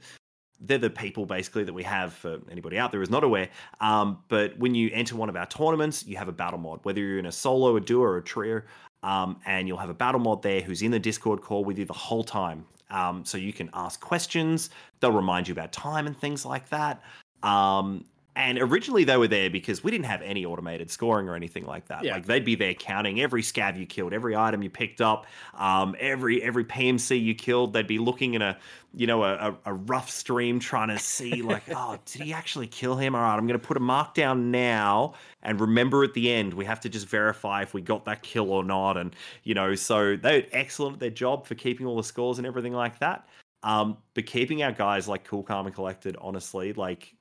[0.61, 3.49] they're the people basically that we have for anybody out there who's not aware.
[3.81, 7.01] Um, but when you enter one of our tournaments, you have a battle mod, whether
[7.01, 8.63] you're in a solo, a duo, or a trio,
[9.03, 11.85] um, and you'll have a battle mod there who's in the Discord call with you
[11.85, 12.67] the whole time.
[12.91, 14.71] Um, so you can ask questions.
[14.99, 17.03] They'll remind you about time and things like that.
[17.43, 18.05] Um,
[18.37, 21.87] and originally they were there because we didn't have any automated scoring or anything like
[21.89, 22.05] that.
[22.05, 22.15] Yeah.
[22.15, 25.97] Like they'd be there counting every scav you killed, every item you picked up, um,
[25.99, 27.73] every every PMC you killed.
[27.73, 28.57] They'd be looking in a
[28.95, 32.97] you know a, a, rough stream trying to see like, oh, did he actually kill
[32.97, 33.15] him?
[33.17, 36.55] All right, I'm going to put a mark down now and remember at the end
[36.55, 38.97] we have to just verify if we got that kill or not.
[38.97, 42.47] And you know, so they're excellent at their job for keeping all the scores and
[42.47, 43.27] everything like that.
[43.63, 47.15] Um, but keeping our guys like cool, calm, and collected, honestly, like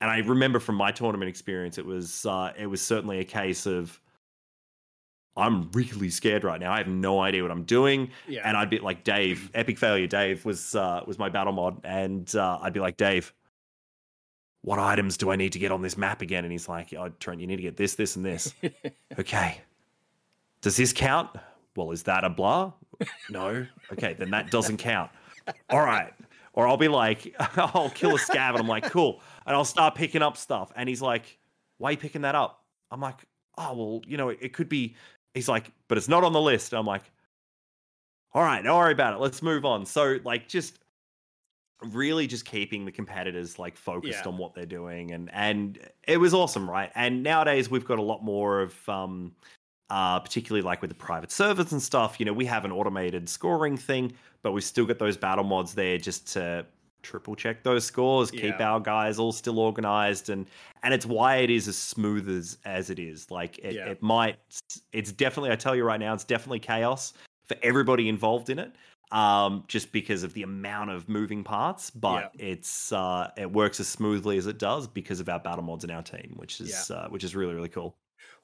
[0.00, 3.66] and I remember from my tournament experience, it was uh, it was certainly a case
[3.66, 3.98] of
[5.36, 6.72] I'm really scared right now.
[6.72, 8.40] I have no idea what I'm doing, Yeah.
[8.48, 10.06] and I'd be like Dave, Epic Failure.
[10.06, 13.32] Dave was uh, was my battle mod, and uh, I'd be like Dave.
[14.62, 16.44] What items do I need to get on this map again?
[16.44, 18.52] And he's like, "Oh, Trent, you need to get this, this, and this."
[19.18, 19.60] okay.
[20.62, 21.30] Does this count?
[21.76, 22.72] Well, is that a blah?
[23.30, 23.66] No.
[23.92, 25.10] Okay, then that doesn't count.
[25.70, 26.12] All right.
[26.54, 29.20] Or I'll be like, I'll kill a scav, and I'm like, cool.
[29.46, 30.72] And I'll start picking up stuff.
[30.76, 31.38] And he's like,
[31.78, 32.64] why are you picking that up?
[32.90, 33.24] I'm like,
[33.58, 34.96] oh, well, you know, it, it could be.
[35.34, 36.72] He's like, but it's not on the list.
[36.72, 37.02] I'm like,
[38.34, 39.20] all right, don't worry about it.
[39.20, 39.86] Let's move on.
[39.86, 40.80] So, like, just
[41.82, 44.28] really just keeping the competitors like focused Yeah.
[44.30, 48.02] on what they're doing and and it was awesome right and nowadays we've got a
[48.02, 49.34] lot more of um
[49.90, 53.28] uh particularly like with the private servers and stuff you know we have an automated
[53.28, 54.10] scoring thing
[54.42, 56.64] but we've still got those battle mods there just to
[57.02, 60.46] triple check those scores keep our guys all still organized and
[60.82, 63.86] and it's why it is as smooth as as it is like it, Yeah.
[63.86, 64.36] it might
[64.92, 67.12] it's definitely i tell you right now it's definitely chaos
[67.44, 68.72] for everybody involved in it
[69.12, 71.90] um, just because of the amount of moving parts.
[71.90, 75.84] But it's uh, it works as smoothly as it does because of our battle mods
[75.84, 77.94] in our team, which is uh, which is really really cool.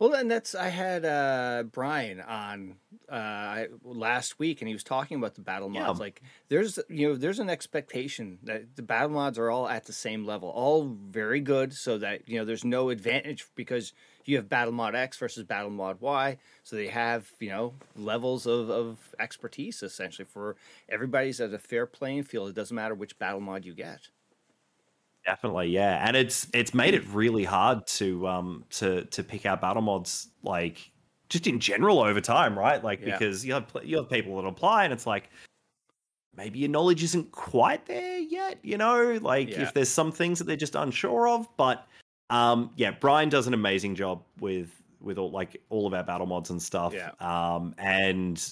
[0.02, 2.74] Well, and that's I had uh, Brian on
[3.08, 5.86] uh, last week, and he was talking about the battle Yeah.
[5.86, 6.00] mods.
[6.00, 9.92] Like, there's you know, there's an expectation that the battle mods are all at the
[9.92, 13.92] same level, all very good, so that you know, there's no advantage because
[14.24, 18.44] you have battle mod X versus battle mod Y, so they have you know levels
[18.44, 20.56] of, of expertise essentially for
[20.88, 22.48] everybody's at a fair playing field.
[22.48, 24.08] It doesn't matter which battle mod you get.
[25.24, 29.60] Definitely, yeah, and it's it's made it really hard to um to to pick out
[29.60, 30.90] battle mods like
[31.28, 32.82] just in general over time, right?
[32.82, 33.12] Like Yeah.
[33.18, 35.30] because you have you have people that apply, and it's like
[36.36, 39.18] maybe your knowledge isn't quite there yet, you know.
[39.22, 39.62] Like Yeah.
[39.62, 41.86] if there's some things that they're just unsure of, but
[42.30, 46.26] um yeah, Brian does an amazing job with with all like all of our battle
[46.26, 46.94] mods and stuff.
[46.94, 47.10] Yeah.
[47.20, 48.44] Um and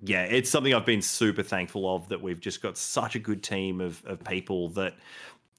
[0.00, 3.42] yeah, it's something I've been super thankful of that we've just got such a good
[3.42, 4.96] team of of people that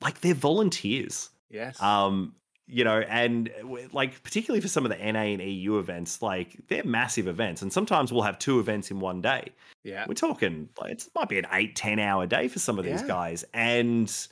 [0.02, 1.30] like they're volunteers.
[1.50, 1.82] Yes.
[1.82, 2.36] Um,
[2.68, 3.50] you know, and
[3.92, 7.74] like particularly for some of the NA and EU events, like they're massive events, and
[7.74, 9.46] sometimes we'll have two events in one day.
[9.84, 10.06] yeah.
[10.08, 13.02] We're talking like it might be an eight, 10 hour day for some of these
[13.02, 13.08] Yeah.
[13.08, 14.28] guys, and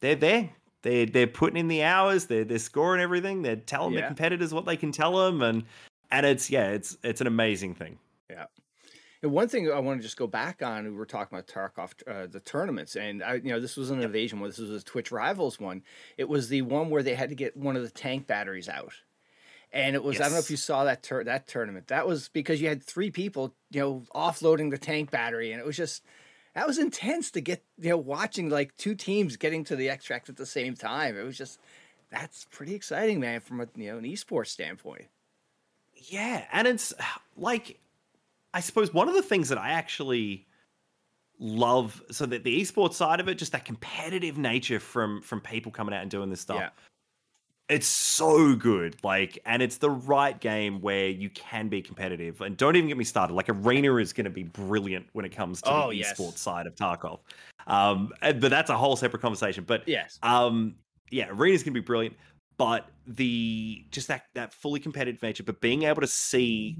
[0.00, 0.50] they're there.
[0.82, 2.26] They're they're putting in the hours.
[2.26, 3.42] They're they're scoring everything.
[3.42, 5.64] They're telling the competitors what they can tell them, and
[6.12, 7.98] and it's yeah, it's it's an amazing thing.
[9.22, 11.92] And one thing I want to just go back on, we were talking about Tarkov,
[12.08, 14.48] uh, the tournaments, and I, you know, this was an Evasion one.
[14.48, 15.82] This was a Twitch Rivals one.
[16.16, 18.94] It was the one where they had to get one of the tank batteries out,
[19.72, 21.88] and it was I don't know if you saw that tur- that tournament.
[21.88, 25.66] That was because you had three people, you know, offloading the tank battery, and it
[25.66, 26.02] was just
[26.54, 30.30] that was intense to get, you know, watching like two teams getting to the extract
[30.30, 31.16] at the same time.
[31.18, 31.60] It was just
[32.10, 35.08] that's pretty exciting, man, from a you know an esports standpoint.
[35.94, 36.94] Yeah, and it's
[37.36, 37.79] like
[38.54, 40.46] I suppose one of the things that I actually
[41.38, 45.72] love so that the esports side of it, just that competitive nature from from people
[45.72, 46.58] coming out and doing this stuff.
[46.58, 46.70] Yeah.
[47.68, 48.96] It's so good.
[49.04, 52.40] Like, and it's the right game where you can be competitive.
[52.40, 53.32] And don't even get me started.
[53.34, 56.18] Like, Arena is going to be brilliant when it comes to Oh, the yes.
[56.18, 57.20] esports side of Tarkov.
[57.68, 59.62] Um, and- but that's a whole separate conversation.
[59.62, 60.18] But Yes.
[60.24, 60.74] um,
[61.12, 62.16] yeah, Arena's gonna be brilliant,
[62.56, 66.76] but the just that that fully competitive nature, but being able to see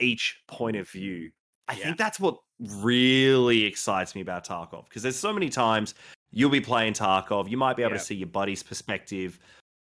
[0.00, 1.30] each point of view,
[1.68, 1.84] I Yeah.
[1.84, 5.94] think that's what really excites me about Tarkov because there's so many times
[6.30, 9.38] you'll be playing Tarkov, you might be able to see your buddy's perspective,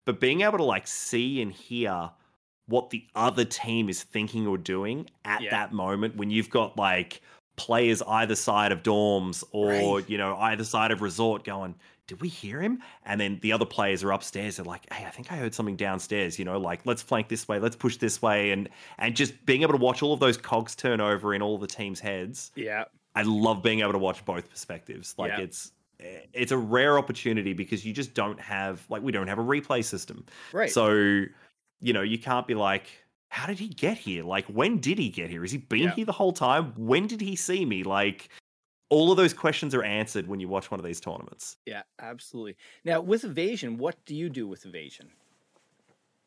[0.05, 2.09] but being able to like see and hear
[2.67, 7.21] what the other team is thinking or doing at that moment when you've got like
[7.57, 10.09] players either side of dorms or Right.
[10.09, 11.75] you know either side of resort going
[12.07, 15.09] did we hear him and then the other players are upstairs they're like hey i
[15.09, 18.21] think i heard something downstairs you know like let's flank this way let's push this
[18.21, 18.67] way and
[18.99, 21.67] and just being able to watch all of those cogs turn over in all the
[21.67, 22.85] teams heads Yeah.
[23.15, 25.39] i love being able to watch both perspectives like Yeah.
[25.41, 29.39] it's eh, it's a rare opportunity because you just don't have like we don't have
[29.39, 30.69] a replay system Right.
[30.69, 30.91] so,
[31.79, 32.85] you know, you can't be like,
[33.27, 34.23] how did he get here?
[34.23, 35.41] Like, when did he get here?
[35.41, 35.95] Has he been Yeah.
[35.95, 36.71] here the whole time?
[36.77, 37.83] When did he see me?
[37.83, 38.29] Like,
[38.89, 41.57] all of those questions are answered when you watch one of these tournaments.
[41.65, 42.55] yeah, absolutely.
[42.85, 45.09] Now, with evasion, what do you do with evasion?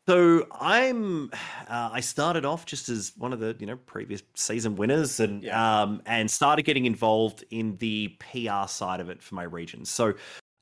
[0.08, 1.30] So I'm,
[1.68, 5.42] uh, I started off just as one of the you know previous season winners, and
[5.42, 5.82] Yeah.
[5.82, 9.84] um, and started getting involved in the PR side of it for my region.
[9.84, 10.14] So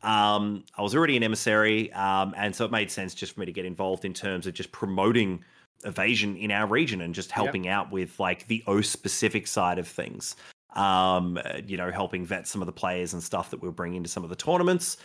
[0.03, 3.47] um, I was already an emissary, um, and so it made sense just for me
[3.47, 5.45] to get involved in terms of just promoting
[5.85, 9.87] evasion in our region and just helping out with like the O specific side of
[9.87, 10.37] things.
[10.75, 13.95] Um, uh, you know, helping vet some of the players and stuff that we'll bring
[13.95, 14.97] into some of the tournaments.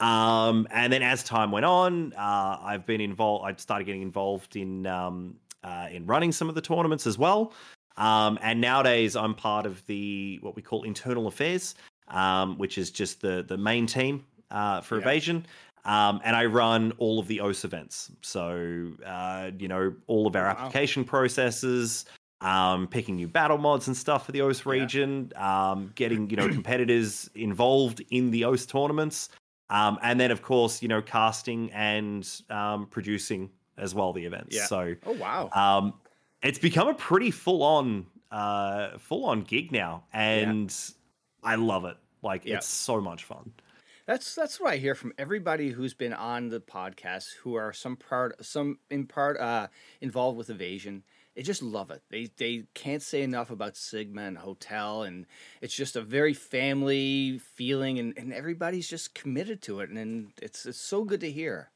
[0.00, 3.44] Um, and then as time went on, uh, I've been involved.
[3.44, 7.52] I started getting involved in um, uh, in running some of the tournaments as well.
[7.96, 11.74] Um, and nowadays, I'm part of the what we call internal affairs,
[12.08, 15.02] um, which is just the the main team uh, for Yeah.
[15.02, 15.46] evasion.
[15.84, 18.12] Um, and I run all of the OS events.
[18.22, 20.50] So uh, you know all of our Wow.
[20.50, 22.04] application processes,
[22.40, 24.72] um, picking new battle mods and stuff for the OS Yeah.
[24.72, 29.28] region, um, getting you know competitors involved in the OS tournaments,
[29.70, 34.54] um, and then of course you know casting and um, producing as well the events.
[34.56, 34.66] Yeah.
[34.66, 35.50] So Oh, wow.
[35.52, 35.94] um,
[36.42, 40.74] it's become a pretty full on uh, full on gig now, and
[41.42, 41.96] I love it.
[42.22, 42.56] Like Yeah.
[42.56, 43.52] it's so much fun.
[44.06, 47.94] That's that's what I hear from everybody who's been on the podcast who are some
[47.96, 49.68] part some in part uh
[50.00, 51.02] involved with evasion.
[51.38, 52.02] They just love it.
[52.10, 55.24] They they can't say enough about Sigma and Hotel and
[55.60, 60.32] it's just a very family feeling and, and everybody's just committed to it and, and
[60.42, 61.70] it's it's so good to hear.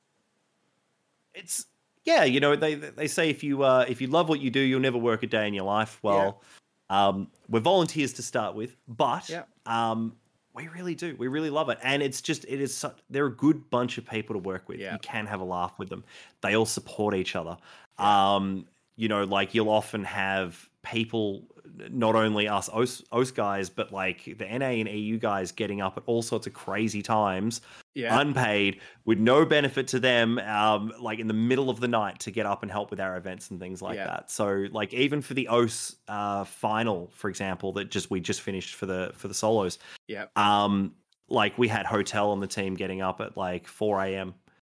[1.32, 1.66] it's
[2.04, 4.58] yeah you know they they say if you uh if you love what you do
[4.58, 6.42] you'll never work a day in your life well
[6.90, 9.44] um we're volunteers to start with but Yeah.
[9.66, 10.16] um
[10.54, 13.36] we really do we really love it and it's just it is such they're a
[13.36, 14.94] good bunch of people to work with Yeah.
[14.94, 16.02] you can have a laugh with them
[16.40, 17.56] they all support each other
[17.98, 18.66] um
[19.02, 21.42] you know like you'll often have people
[21.90, 25.96] not only us OS, OS guys but like the NA and EU guys getting up
[25.96, 27.62] at all sorts of crazy times
[27.94, 28.20] Yeah.
[28.20, 32.30] unpaid with no benefit to them um like in the middle of the night to
[32.30, 34.06] get up and help with our events and things like Yeah.
[34.06, 38.40] that so like even for the os uh final for example that just we just
[38.42, 39.78] finished for the for the solos
[40.08, 40.26] yeah.
[40.36, 40.94] um
[41.28, 44.34] like we had hotel on the team getting up at like 4 a.m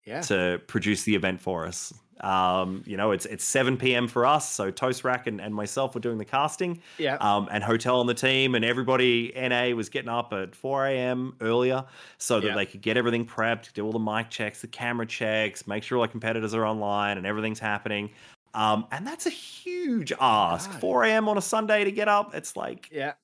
[0.04, 0.20] Yeah.
[0.22, 1.92] to produce the event for us
[2.22, 5.94] um you know it's it's 7 p.m for us so toast rack and, and myself
[5.94, 7.16] were doing the casting Yeah.
[7.16, 11.34] um, and hotel on the team, and everybody NA was getting up at 4 a.m.
[11.40, 11.84] earlier
[12.18, 12.54] so that Yeah.
[12.54, 15.98] they could get everything prepped, do all the mic checks, the camera checks, make sure
[15.98, 18.10] all the competitors are online and everything's happening.
[18.54, 20.70] Um, and that's a huge ask.
[20.72, 20.80] God.
[20.80, 21.28] 4 a.m.
[21.28, 23.14] on a Sunday to get up, it's like yeah.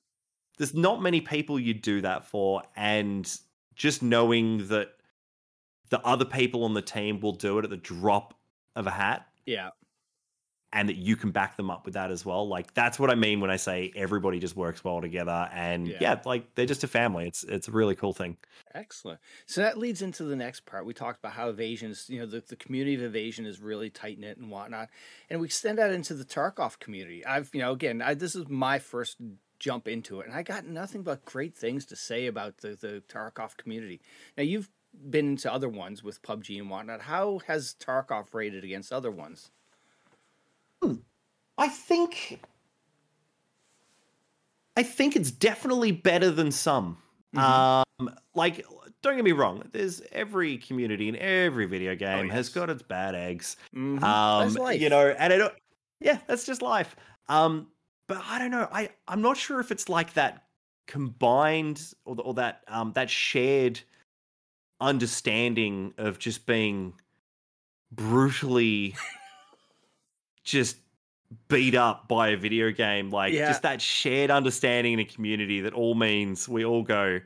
[0.56, 3.30] there's not many people you do that for, and
[3.76, 4.88] just knowing that
[5.90, 8.34] the other people on the team will do it at the drop
[8.76, 9.70] of a hat Yeah.
[10.72, 12.46] and that you can back them up with that as well.
[12.46, 15.96] Like that's what I mean when I say everybody just works well together and Yeah.
[16.00, 17.26] yeah, like they're just a family.
[17.26, 18.36] It's it's a really cool thing.
[18.74, 19.18] Excellent.
[19.46, 20.84] So that leads into the next part.
[20.84, 24.18] We talked about how evasions, you know, the, the community of evasion is really tight
[24.18, 24.88] knit and whatnot.
[25.30, 27.24] And we extend that into the Tarkov community.
[27.24, 29.16] I've, you know, again, I, this is my first
[29.58, 33.02] jump into it, and I got nothing but great things to say about the, the
[33.08, 34.00] Tarkov community.
[34.36, 34.68] Now, you've
[35.10, 37.02] been to other ones with PUBG and whatnot.
[37.02, 39.50] How has Tarkov rated against other ones?
[41.58, 42.40] I think
[44.76, 46.98] I think it's definitely better than some.
[47.36, 47.84] Um
[48.34, 48.64] like
[49.02, 52.54] don't get me wrong, there's every community in every video game has yes.
[52.54, 53.56] got its bad eggs.
[53.74, 54.02] Mhm.
[54.02, 54.80] Um, That's life.
[54.80, 55.52] you know, and it,
[56.00, 56.96] yeah, that's just life.
[57.28, 57.68] Um,
[58.06, 58.68] but I don't know.
[58.72, 60.44] I I'm not sure if it's like that
[60.86, 63.80] combined or the, or that um that shared
[64.80, 66.94] understanding of just being
[67.92, 68.94] brutally
[70.44, 70.76] just
[71.48, 73.10] beat up by a video game.
[73.10, 73.48] Like Yeah.
[73.48, 77.20] just that shared understanding in a community that all means we all go,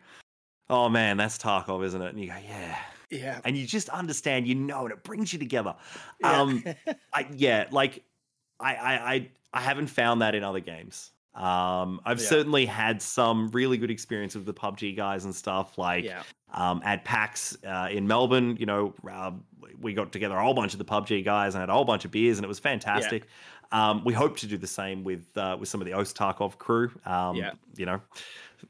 [0.70, 2.08] oh man, that's Tarkov, isn't it?
[2.14, 2.78] And you go, yeah.
[3.10, 3.40] Yeah.
[3.44, 5.74] And you just understand, you know, and it brings you together.
[6.20, 6.40] Yeah.
[6.40, 6.64] Um,
[7.12, 8.02] I, yeah, like
[8.58, 11.10] I, I, I, I haven't found that in other games.
[11.34, 12.26] Um, I've Yeah.
[12.26, 15.78] certainly had some really good experience with the PUBG guys and stuff.
[15.78, 16.22] Like yeah.
[16.52, 19.32] um, at PAX uh, in Melbourne, you know, uh,
[19.80, 22.04] we got together a whole bunch of the PUBG guys and had a whole bunch
[22.04, 23.26] of beers, and it was fantastic.
[23.72, 26.90] Um, we hope to do the same with uh, with some of the Ostarkov crew.
[27.06, 27.52] Um, Yeah.
[27.76, 28.02] you know,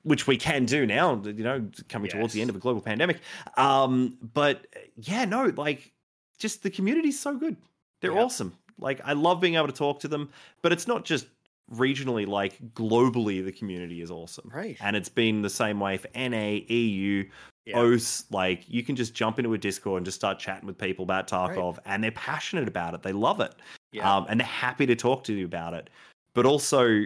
[0.04, 1.20] which we can do now.
[1.24, 3.18] You know, coming towards the end of a global pandemic.
[3.56, 5.92] Um, but yeah, no, like
[6.38, 7.56] just the community's so good.
[8.00, 8.22] They're Yeah.
[8.22, 8.56] awesome.
[8.78, 10.30] Like I love being able to talk to them,
[10.62, 11.26] but it's not just
[11.70, 14.76] regionally like globally the community is awesome Right.
[14.80, 17.28] and it's been the same way for NA, EU,
[17.64, 17.78] Yeah.
[17.80, 18.24] OS.
[18.30, 21.28] Like you can just jump into a Discord and just start chatting with people about
[21.28, 23.02] Tarkov, and they're passionate about it.
[23.02, 23.54] They love it,
[23.92, 24.16] Yeah.
[24.16, 25.88] um, and they're happy to talk to you about it.
[26.34, 27.04] But also,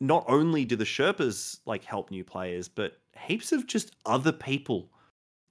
[0.00, 4.90] not only do the Sherpas like help new players, but heaps of just other people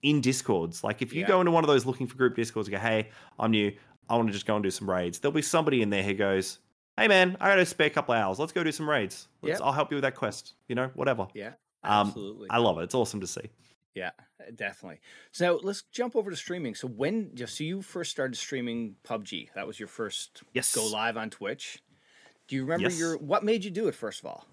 [0.01, 0.83] in Discords.
[0.83, 1.27] Like if you Yeah.
[1.27, 3.09] go into one of those looking for group Discords, and go, "Hey,
[3.39, 3.75] I'm new.
[4.07, 6.13] I want to just go and do some raids." There'll be somebody in there who
[6.13, 6.59] goes,
[6.99, 8.39] "Hey, man, I got a spare a couple hours.
[8.39, 9.27] Let's go do some raids.
[9.41, 9.65] Let's, Yeah.
[9.65, 10.53] I'll help you with that quest.
[10.67, 11.53] You know, whatever." yeah.
[11.83, 12.47] Um, Absolutely.
[12.49, 12.83] I love it.
[12.83, 13.49] It's awesome to see.
[13.95, 14.11] Yeah,
[14.55, 14.99] definitely.
[15.31, 16.75] So let's jump over to streaming.
[16.75, 20.75] So when just so you first started streaming PUBG, that was your first Yes.
[20.75, 21.81] go live on Twitch.
[22.47, 22.99] Do you remember Yes.
[22.99, 24.45] your what made you do it first of all?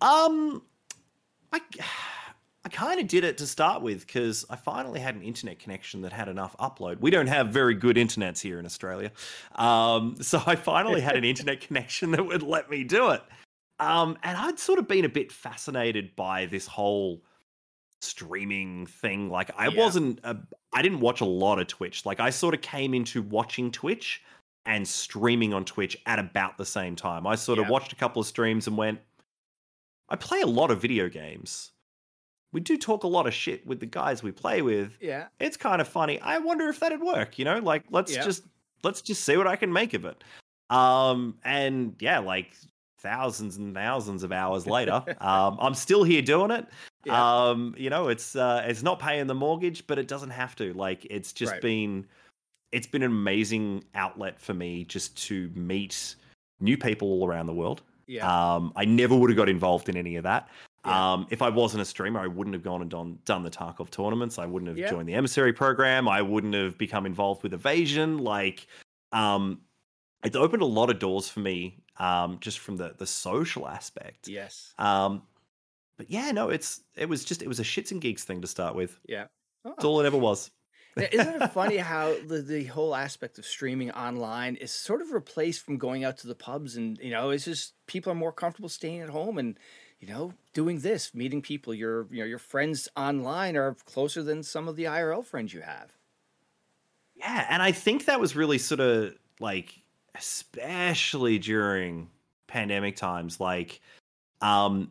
[0.00, 0.62] Um,
[1.52, 1.60] I,
[2.68, 6.02] I kind of did it to start with because I finally had an internet connection
[6.02, 7.00] that had enough upload.
[7.00, 9.10] We don't have very good internets here in Australia,
[9.54, 13.22] um, so I finally had an internet connection that would let me do it.
[13.80, 17.22] Um, and I'd sort of been a bit fascinated by this whole
[18.02, 19.30] streaming thing.
[19.30, 19.78] Like I Yeah.
[19.82, 20.36] wasn't, a,
[20.74, 22.04] I didn't watch a lot of Twitch.
[22.04, 24.22] Like I sort of came into watching Twitch
[24.66, 27.26] and streaming on Twitch at about the same time.
[27.26, 27.64] I sort Yeah.
[27.64, 29.00] of watched a couple of streams and went,
[30.10, 31.70] I play a lot of video games.
[32.52, 34.96] We do talk a lot of shit with the guys we play with.
[35.00, 35.26] Yeah.
[35.38, 36.18] It's kind of funny.
[36.20, 37.58] I wonder if that'd work, you know?
[37.58, 38.24] Like let's Yeah.
[38.24, 38.44] just
[38.82, 40.24] let's just see what I can make of it.
[40.70, 42.54] Um and yeah, like
[43.00, 46.66] thousands and thousands of hours later, um I'm still here doing it.
[47.04, 47.48] Yeah.
[47.50, 50.72] Um you know, it's uh it's not paying the mortgage, but it doesn't have to.
[50.72, 51.60] Like it's just Right.
[51.60, 52.06] been
[52.72, 56.16] it's been an amazing outlet for me just to meet
[56.60, 57.82] new people all around the world.
[58.06, 58.26] Yeah.
[58.26, 60.48] Um, I never would have got involved in any of that.
[60.86, 61.12] Yeah.
[61.12, 63.90] Um, if I wasn't a streamer, I wouldn't have gone and done, done the Tarkov
[63.90, 64.38] tournaments.
[64.38, 64.90] I wouldn't have Yeah.
[64.90, 66.08] joined the emissary program.
[66.08, 68.18] I wouldn't have become involved with evasion.
[68.18, 68.66] Like,
[69.12, 69.60] um,
[70.24, 74.28] it's opened a lot of doors for me, um, just from the the social aspect.
[74.28, 74.72] yes.
[74.78, 75.22] Um,
[75.96, 78.46] but yeah, no, it's it was just it was a shits and geeks thing to
[78.46, 78.98] start with.
[79.08, 79.26] Yeah.
[79.66, 80.50] it's all it ever was.
[80.96, 85.12] Now, Isn't it funny how the, the whole aspect of streaming online is sort of
[85.12, 88.32] replaced from going out to the pubs and you know it's just people are more
[88.32, 89.58] comfortable staying at home and
[90.00, 94.42] you know doing this meeting people your you know your friends online are closer than
[94.42, 95.96] some of the IRL friends you have.
[97.16, 99.82] Yeah, and I think that was really sort of like
[100.14, 102.10] especially during
[102.46, 103.80] pandemic times like
[104.40, 104.90] um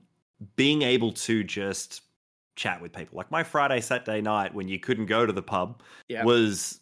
[0.56, 2.02] being able to just
[2.56, 3.18] chat with people.
[3.18, 6.24] Like my Friday Saturday night when you couldn't go to the pub Yeah.
[6.24, 6.82] was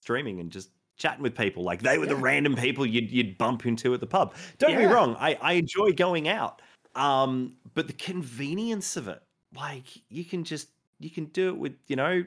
[0.00, 1.64] streaming and just chatting with people.
[1.64, 4.34] Like they were the random people you'd you'd bump into at the pub.
[4.58, 6.62] Don't get me wrong, I I enjoy going out.
[6.94, 9.22] Um but the convenience of it.
[9.54, 10.68] Like you can just
[11.00, 12.24] you can do it with, you know,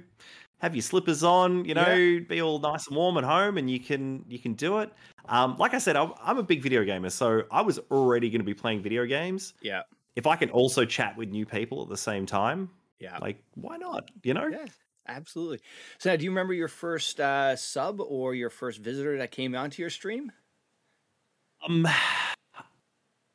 [0.59, 1.97] have your slippers on, you know, Yeah.
[2.28, 4.91] be all nice and warm at home, and you can you can do it.
[5.28, 8.39] Um, like I said, I'm, I'm a big video gamer, so I was already going
[8.41, 9.53] to be playing video games.
[9.61, 9.84] Yeah.
[10.15, 13.20] If I can also chat with new people at the same time, Yeah.
[13.22, 14.09] like why not?
[14.24, 14.49] You know?
[14.49, 14.65] Yeah,
[15.07, 15.61] absolutely.
[15.99, 19.55] So, now, do you remember your first uh, sub or your first visitor that came
[19.55, 20.32] onto your stream?
[21.68, 21.86] Um,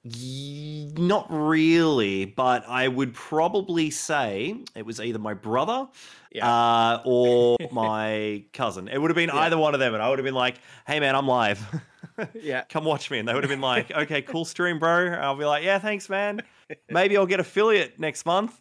[0.05, 5.88] not really, but I would probably say it was either my brother
[6.32, 6.48] Yeah.
[6.48, 8.88] uh, or my cousin.
[8.88, 9.40] It would have been Yeah.
[9.40, 11.64] either one of them, and I would have been like, "Hey, man, I'm live."
[12.34, 12.64] yeah.
[12.64, 13.18] come watch me.
[13.20, 15.12] And they would have been like, okay, cool stream, bro.
[15.12, 16.42] I'll be like, yeah, thanks, man.
[16.90, 18.61] Maybe I'll get affiliate next month.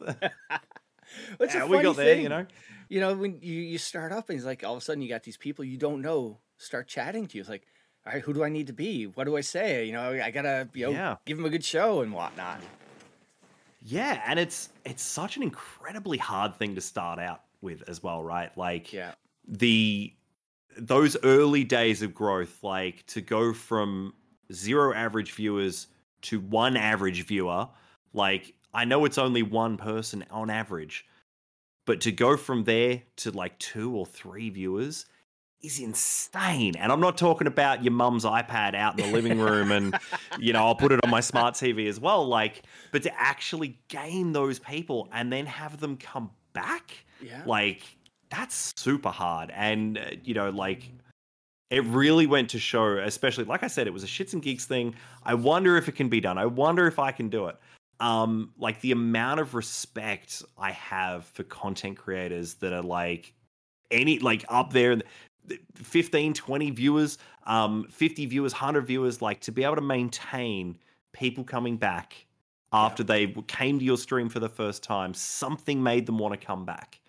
[1.39, 2.45] It's Yeah, a we funny got there, you know.
[2.89, 5.09] You know, when you, you start up and it's like all of a sudden you
[5.09, 7.41] got these people you don't know start chatting to you.
[7.41, 7.65] It's like,
[8.06, 9.06] all right, who do I need to be?
[9.06, 9.86] What do I say?
[9.86, 11.16] You know, I gotta you know Yeah.
[11.26, 12.62] give them a good show and whatnot.
[13.84, 18.24] Yeah, and it's it's such an incredibly hard thing to start out with as well,
[18.24, 18.56] right?
[18.58, 19.14] Like Yeah.
[19.47, 20.14] the
[20.78, 24.14] those early days of growth, like to go from
[24.54, 25.88] zero average viewers
[26.24, 27.68] to one average viewer,
[28.14, 31.06] like I know it's only one person on average,
[31.86, 35.06] but to go from there to like two or three viewers
[35.64, 36.76] is insane.
[36.78, 39.97] And I'm not talking about your mum's iPad out in the living room and,
[40.39, 42.26] you know, I'll put it on my smart TV as well.
[42.28, 47.43] Like, but to actually gain those people and then have them come back, Yeah.
[47.45, 47.84] like,
[48.30, 49.51] that's super hard.
[49.53, 50.89] And, uh, you know, like,
[51.70, 54.66] it really went to show, especially, like I said, it was a shits and geeks
[54.66, 54.93] thing.
[55.24, 56.38] I wonder if it can be done.
[56.38, 57.55] I wonder if I can do it.
[58.01, 63.34] Um, like the amount of respect I have for content creators that are like
[63.91, 64.99] any like up there
[65.75, 67.17] 15 20 viewers
[67.47, 70.77] um 50 viewers 100 viewers like to be able to maintain
[71.13, 72.25] people coming back
[72.73, 76.45] after they came to your stream for the first time something made them want to
[76.45, 76.99] come back.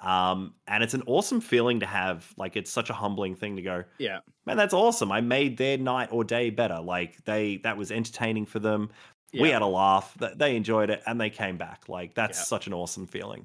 [0.00, 3.62] Um and it's an awesome feeling to have like it's such a humbling thing to
[3.62, 4.20] go Yeah.
[4.46, 5.12] man that's awesome.
[5.12, 6.80] I made their night or day better.
[6.80, 8.90] Like they that was entertaining for them.
[9.32, 10.16] We had a laugh.
[10.18, 11.88] Th- they enjoyed it and they came back.
[11.88, 12.44] Like that's Yeah.
[12.44, 13.44] such an awesome feeling.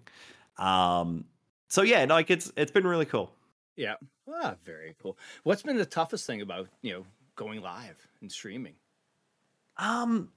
[0.57, 1.25] Um
[1.67, 3.33] so yeah like it's it's been really cool
[3.75, 3.95] Yeah.
[4.27, 5.17] Ah, very cool.
[5.43, 7.05] What's been the toughest thing about, you know,
[7.35, 8.75] going live and streaming?
[9.77, 10.29] um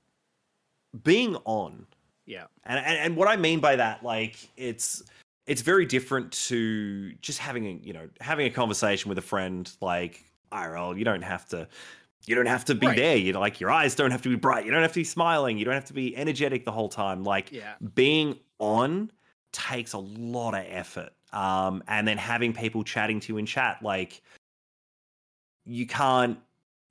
[1.04, 1.86] being on
[2.26, 2.46] Yeah.
[2.64, 5.04] and, and and what i mean by that like it's
[5.46, 9.70] it's very different to just having a you know having a conversation with a friend
[9.80, 11.68] like irl you don't have to
[12.26, 12.96] you don't have to be Right.
[12.96, 15.00] there you know, like your eyes don't have to be bright you don't have to
[15.00, 17.74] be smiling you don't have to be energetic the whole time like Yeah.
[17.94, 19.12] being on
[19.52, 23.82] takes a lot of effort um and then having people chatting to you in chat
[23.82, 24.22] like
[25.64, 26.38] you can't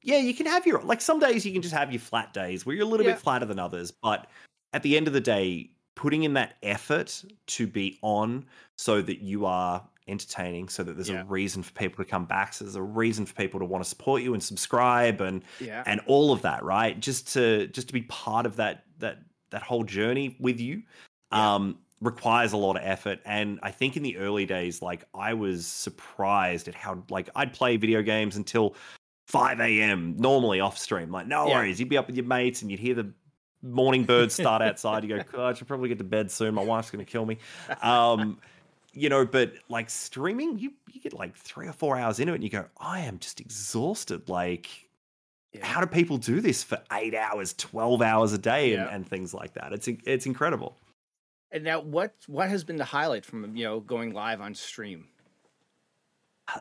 [0.04, 2.66] yeah you can have your like some days you can just have your flat days
[2.66, 3.14] where you're a little Yeah.
[3.14, 4.28] bit flatter than others but
[4.74, 8.46] at the end of the day putting in that effort to be on
[8.78, 11.22] so that you are entertaining so that there's Yeah.
[11.24, 13.84] a reason for people to come back so there's a reason for people to want
[13.84, 15.84] to support you and subscribe and Yeah.
[15.86, 19.20] and all of that right just to just to be part of that that
[19.50, 20.84] that whole journey with you
[21.32, 21.56] Yeah.
[21.56, 23.20] um requires a lot of effort.
[23.26, 27.54] And i think in the early days like i was surprised at how like i'd
[27.54, 28.76] play video games until
[29.28, 31.12] 5 a.m normally off stream.
[31.12, 31.56] Like no Yeah.
[31.56, 33.12] worries you'd be up with your mates and you'd hear the
[33.64, 35.04] morning birds start outside.
[35.04, 36.54] You go god i should probably get to bed soon.
[36.54, 37.38] My wife's going to kill me.
[37.82, 38.40] Um
[38.94, 42.36] you know but like streaming you you get like three or four hours into it
[42.36, 44.30] and you go i am just exhausted.
[44.30, 44.70] Like
[45.54, 45.66] Yeah.
[45.66, 48.96] how do people do this for eight hours 12 hours a day and, Yeah.
[48.96, 49.74] and things like that?
[49.74, 50.78] It's it's incredible
[51.52, 55.08] And now what what has been the highlight from, you know, going live on stream?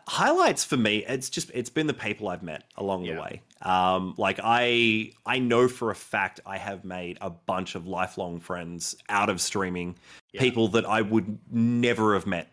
[0.09, 3.15] Highlights for me it's just it's been the people i've met along Yeah.
[3.15, 7.77] the way um like i i know for a fact i have made a bunch
[7.77, 9.95] of lifelong friends out of streaming
[10.33, 10.41] Yeah.
[10.41, 12.49] people that i would never have met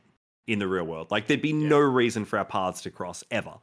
[0.45, 1.69] in the real world like there'd be Yeah.
[1.69, 3.55] no reason for our paths to cross ever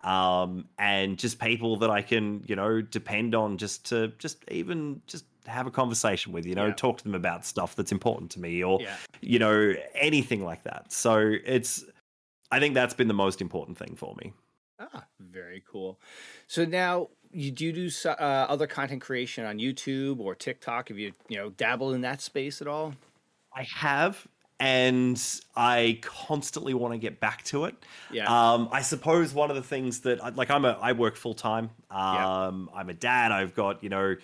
[0.00, 5.02] um and just people that i can you know depend on just to just even
[5.06, 6.74] just have a conversation with you know Yeah.
[6.74, 8.96] talk to them about stuff that's important to me or Yeah.
[9.20, 11.84] you know anything like that so it's
[12.50, 14.32] i think that's been the most important thing for me
[14.80, 15.98] Ah, very cool.
[16.46, 18.10] So now you do do uh,
[18.48, 20.88] other content creation on YouTube or TikTok.
[20.90, 22.94] Have you you know dabbled in that space at all?
[23.52, 24.24] i have
[24.60, 25.20] and
[25.56, 27.74] i constantly want to get back to it
[28.12, 28.26] Yeah.
[28.28, 31.70] um i suppose one of the things that like i'm a i work full time
[31.90, 32.46] Yeah.
[32.46, 34.14] um i'm a dad i've got you know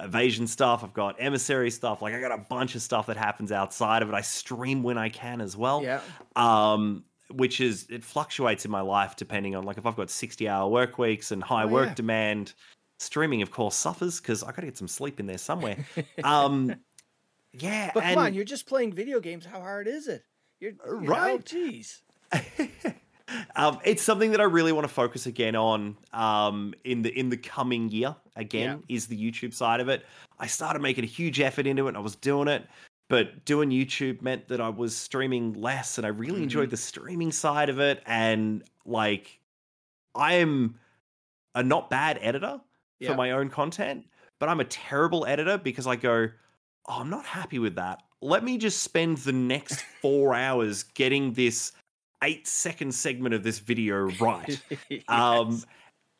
[0.00, 3.52] evasion stuff i've got emissary stuff like i got a bunch of stuff that happens
[3.52, 6.00] outside of it i stream when i can as well yeah.
[6.36, 10.48] um, which is it fluctuates in my life depending on like if I've got sixty
[10.48, 11.94] hour work weeks and high Oh, work yeah.
[11.94, 12.52] demand.
[12.98, 15.84] Streaming, of course, suffers because I got to get some sleep in there somewhere.
[16.22, 16.74] um,
[17.52, 19.44] yeah, But and come on, you're just playing video games.
[19.44, 20.22] How hard is it?
[20.60, 21.44] You're you know, right.
[21.44, 22.02] Jeez.
[23.56, 27.28] um, it's something that I really want to focus again on um, in the in
[27.28, 28.14] the coming year.
[28.36, 30.04] Again, is the YouTube side of it.
[30.38, 31.90] I started making a huge effort into it.
[31.90, 32.66] and I was doing it,
[33.08, 36.42] but doing YouTube meant that I was streaming less, and I really Mm-hmm.
[36.42, 38.02] enjoyed the streaming side of it.
[38.06, 39.38] And like,
[40.14, 40.74] I am
[41.54, 42.60] a not bad editor
[42.98, 43.10] Yeah.
[43.10, 44.04] for my own content,
[44.40, 46.28] but I'm a terrible editor because I go,
[46.88, 48.02] oh, I'm not happy with that.
[48.20, 51.70] Let me just spend the next four hours getting this
[52.24, 54.60] eight second segment of this video right.
[55.08, 55.62] Um,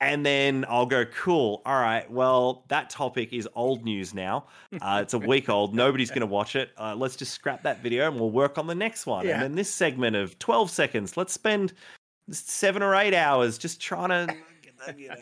[0.00, 1.62] and then I'll go, cool.
[1.64, 2.08] All right.
[2.10, 4.46] Well, that topic is old news now.
[4.80, 5.74] Uh, it's a week old.
[5.74, 6.70] Nobody's going to watch it.
[6.78, 9.26] Uh, let's just scrap that video and we'll work on the next one.
[9.26, 9.34] Yeah.
[9.34, 11.72] And then this segment of 12 seconds, let's spend
[12.30, 14.34] seven or eight hours just trying to.
[14.62, 15.16] get that, you know.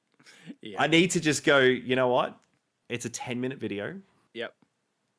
[0.62, 0.80] yeah.
[0.82, 2.38] I need to just go, you know what?
[2.88, 4.00] It's a 10 minute video.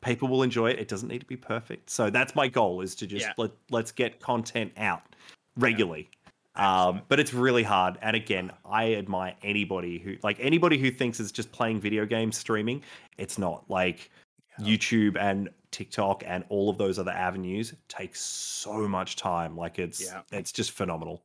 [0.03, 0.79] People will enjoy it.
[0.79, 1.89] It doesn't need to be perfect.
[1.89, 3.33] So that's my goal is to just Yeah.
[3.37, 5.15] let, let's get content out
[5.55, 6.09] regularly.
[6.55, 7.97] Um, but it's really hard.
[8.01, 12.37] And again, I admire anybody who like anybody who thinks it's just playing video games
[12.37, 12.83] streaming.
[13.17, 14.11] It's not like
[14.59, 19.57] YouTube and TikTok and all of those other avenues take so much time.
[19.57, 20.21] Like it's Yeah.
[20.31, 21.23] it's just phenomenal.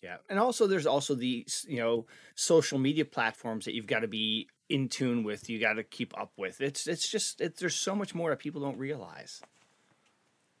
[0.00, 2.06] Yeah, and also there's also the you know
[2.36, 5.48] social media platforms that you've got to be in tune with.
[5.48, 6.60] You got to keep up with.
[6.60, 9.40] It's it's just it, there's so much more that people don't realize.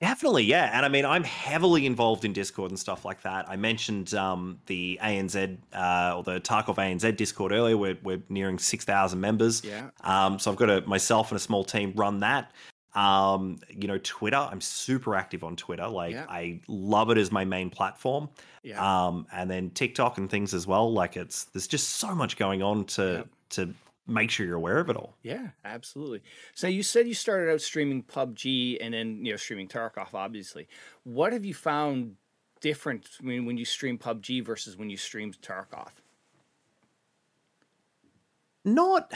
[0.00, 0.70] Definitely, yeah.
[0.72, 3.48] And I mean, I'm heavily involved in Discord and stuff like that.
[3.48, 7.76] I mentioned um, the ANZ uh, or the Tarkov ANZ Discord earlier.
[7.76, 9.64] We're, we're nearing 6,000 members.
[9.64, 9.90] Yeah.
[10.02, 12.52] Um, so I've got a, myself and a small team run that.
[12.94, 15.88] Um, you know, Twitter, I'm super active on Twitter.
[15.88, 16.26] Like, Yeah.
[16.28, 18.28] I love it as my main platform.
[18.62, 19.06] Yeah.
[19.06, 20.92] Um, and then TikTok and things as well.
[20.92, 23.28] Like, it's there's just so much going on to Yep.
[23.50, 23.74] to
[24.08, 25.16] make sure you're aware of it all.
[25.22, 26.22] Yeah, absolutely.
[26.54, 30.14] So you said you started out streaming PUBG and then you know streaming Tarkov.
[30.14, 30.66] Obviously,
[31.04, 32.16] what have you found
[32.60, 35.90] different when when you stream PUBG versus when you stream Tarkov?
[38.64, 39.12] Not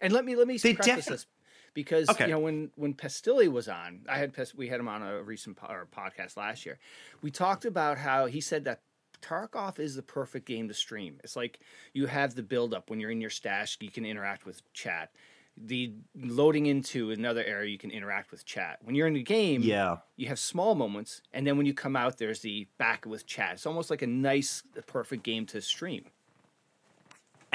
[0.00, 1.26] And let me let me preface defi- this
[1.74, 2.26] because Okay.
[2.26, 5.56] you know when when Pestily was on, I had we had him on a recent
[5.56, 6.78] po- podcast last year.
[7.22, 8.82] We talked about how he said that
[9.20, 11.18] Tarkov is the perfect game to stream.
[11.24, 11.60] It's like
[11.92, 15.10] you have the build up when you're in your stash, you can interact with chat.
[15.58, 18.78] The loading into another area, you can interact with chat.
[18.82, 19.96] When you're in the game, yeah.
[20.16, 23.54] you have small moments, and then when you come out, there's the back with chat.
[23.54, 26.04] It's almost like a nice, perfect game to stream.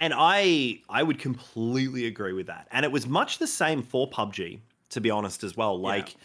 [0.01, 2.67] And I I would completely agree with that.
[2.71, 4.59] And it was much the same for PUBG,
[4.89, 5.79] to be honest, as well.
[5.79, 6.15] Like,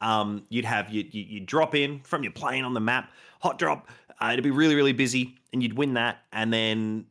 [0.00, 3.88] um, you'd have you you drop in from your plane on the map, hot drop.
[4.20, 7.06] Uh, it'd be really really busy, and you'd win that, and then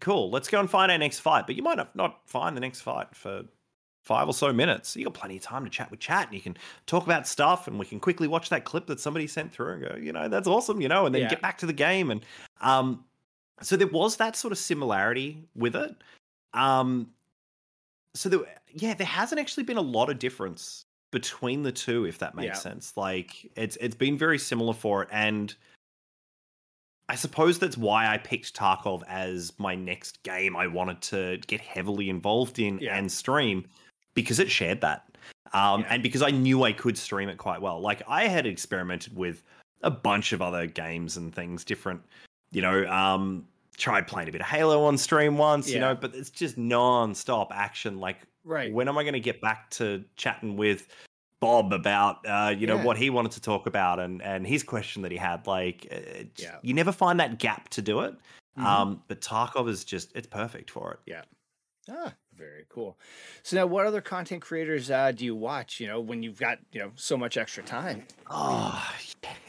[0.00, 1.46] cool, let's go and find our next fight.
[1.46, 3.42] But you might not not find the next fight for
[4.02, 4.96] five or so minutes.
[4.96, 6.56] You got plenty of time to chat with chat, and you can
[6.86, 9.82] talk about stuff, and we can quickly watch that clip that somebody sent through and
[9.82, 11.28] go, you know, that's awesome, you know, and then Yeah.
[11.28, 12.10] get back to the game.
[12.10, 12.24] And
[12.62, 13.04] um,
[13.60, 15.94] so there was that sort of similarity with it.
[16.54, 17.12] Um,
[18.14, 18.40] so there,
[18.72, 22.46] yeah, there hasn't actually been a lot of difference between the two, if that makes
[22.46, 22.54] Yeah.
[22.54, 22.96] sense.
[22.96, 25.54] Like it's it's been very similar for it, and
[27.10, 31.60] I suppose that's why I picked Tarkov as my next game I wanted to get
[31.60, 32.96] heavily involved in Yeah.
[32.96, 33.66] and stream
[34.14, 35.04] because it shared that.
[35.52, 35.86] Um, Yeah.
[35.90, 37.80] And because I knew I could stream it quite well.
[37.80, 39.42] Like I had experimented with
[39.82, 42.00] a bunch of other games and things, different,
[42.52, 43.44] you know, um,
[43.76, 47.50] tried playing a bit of Halo on stream once, you know, but it's just non-stop
[47.52, 47.98] action.
[47.98, 48.72] Like Right.
[48.72, 50.86] when am I going to get back to chatting with
[51.40, 52.84] Bob about uh, you know Yeah.
[52.84, 55.46] what he wanted to talk about and and his question that he had?
[55.46, 56.58] Like, it, Yeah.
[56.62, 58.14] you never find that gap to do it.
[58.58, 58.64] Mhm.
[58.64, 60.98] Um, but Tarkov is just it's perfect for it.
[61.06, 61.22] Yeah.
[61.90, 62.98] Ah, very cool.
[63.42, 65.80] So now, what other content creators uh, do you watch?
[65.80, 68.06] You know, when you've got you know so much extra time.
[68.30, 68.86] Oh,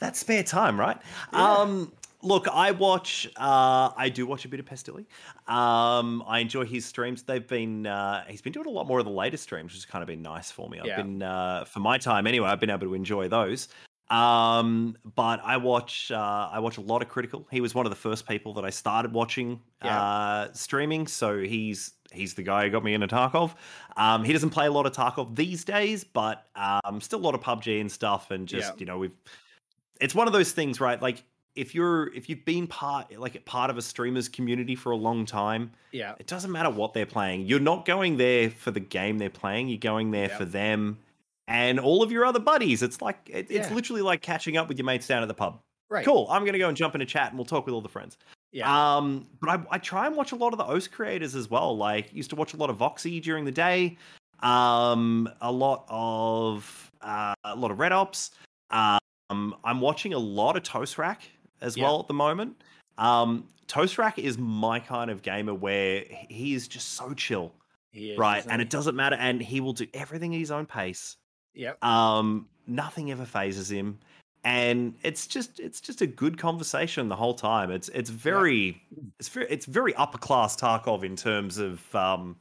[0.00, 0.96] that spare time, right?
[1.32, 1.52] Yeah.
[1.52, 1.92] Um,
[2.22, 3.28] look, I watch.
[3.36, 5.06] Uh, I do watch a bit of Pestily.
[5.46, 7.22] Um, I enjoy his streams.
[7.22, 7.86] They've been.
[7.86, 10.06] Uh, he's been doing a lot more of the latest streams, which has kind of
[10.06, 10.78] been nice for me.
[10.80, 11.02] I've Yeah.
[11.02, 12.48] been uh, for my time anyway.
[12.48, 13.68] I've been able to enjoy those.
[14.10, 16.10] Um, but I watch.
[16.10, 17.46] Uh, I watch a lot of Critical.
[17.50, 20.00] He was one of the first people that I started watching Yeah.
[20.02, 21.06] uh, streaming.
[21.06, 23.54] So he's he's the guy who got me into Tarkov.
[23.96, 27.34] Um, he doesn't play a lot of Tarkov these days, but um, still a lot
[27.34, 28.30] of PUBG and stuff.
[28.30, 28.76] And just Yeah.
[28.80, 29.12] you know, we've.
[30.00, 31.00] It's one of those things, right?
[31.00, 31.24] Like
[31.54, 35.26] if you're if you've been part like part of a streamers community for a long
[35.26, 36.14] time, Yeah.
[36.18, 37.46] it doesn't matter what they're playing.
[37.46, 39.68] You're not going there for the game they're playing.
[39.68, 40.38] You're going there Yep.
[40.38, 40.98] for them
[41.48, 42.82] and all of your other buddies.
[42.82, 45.60] It's like it, it's literally like catching up with your mates down at the pub.
[45.90, 46.04] Right.
[46.04, 46.26] Cool.
[46.30, 48.16] I'm gonna go and jump in a chat and we'll talk with all the friends.
[48.52, 48.96] Yeah.
[48.96, 51.76] Um, but I, I try and watch a lot of the OS creators as well.
[51.76, 53.96] Like used to watch a lot of Voxy during the day.
[54.40, 58.30] Um, a lot of uh, a lot of Red Ops.
[58.70, 61.22] Um, I'm watching a lot of Toast Rack
[61.62, 61.84] as Yeah.
[61.84, 62.62] well at the moment.
[62.98, 67.52] Um, Toast Rack is my kind of gamer where he is just so chill,
[67.94, 68.44] is, right?
[68.46, 68.66] And he?
[68.66, 71.16] it doesn't matter, and he will do everything at his own pace.
[71.54, 71.82] Yep.
[71.82, 73.98] Um, nothing ever phases him,
[74.44, 77.70] and it's just it's just a good conversation the whole time.
[77.70, 78.82] It's it's very
[79.18, 82.36] it's very it's very upper class Tarkov in terms of um,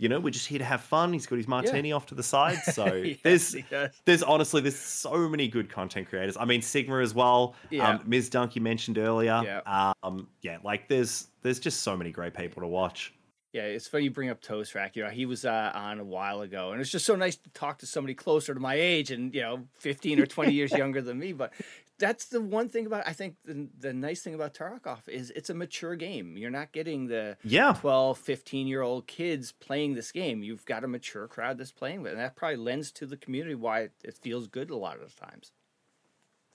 [0.00, 1.12] you know, we're just here to have fun.
[1.12, 3.90] He's got his martini off to the side, so Yes, there's he does.
[4.06, 6.36] there's honestly there's so many good content creators.
[6.36, 7.54] I mean Sigma as well.
[7.70, 7.88] Yeah.
[7.88, 8.30] Um, Ms.
[8.30, 9.40] Dunk you mentioned earlier.
[9.44, 9.92] Yeah.
[10.02, 13.12] Um, yeah, like there's there's just so many great people to watch.
[13.52, 14.94] Yeah, it's funny you bring up Toast Rack.
[14.94, 17.50] You know, he was uh, on a while ago, and it's just so nice to
[17.50, 21.02] talk to somebody closer to my age and you know, fifteen or twenty years younger
[21.02, 21.32] than me.
[21.32, 21.52] But
[22.00, 25.50] that's the one thing about I think the the nice thing about Tarkov is it's
[25.50, 26.36] a mature game.
[26.36, 27.74] You're not getting the Yeah.
[27.78, 30.42] 12, 15 year old kids playing this game.
[30.42, 33.16] You've got a mature crowd that's playing with, it, and that probably lends to the
[33.16, 35.52] community why it, it feels good a lot of the times.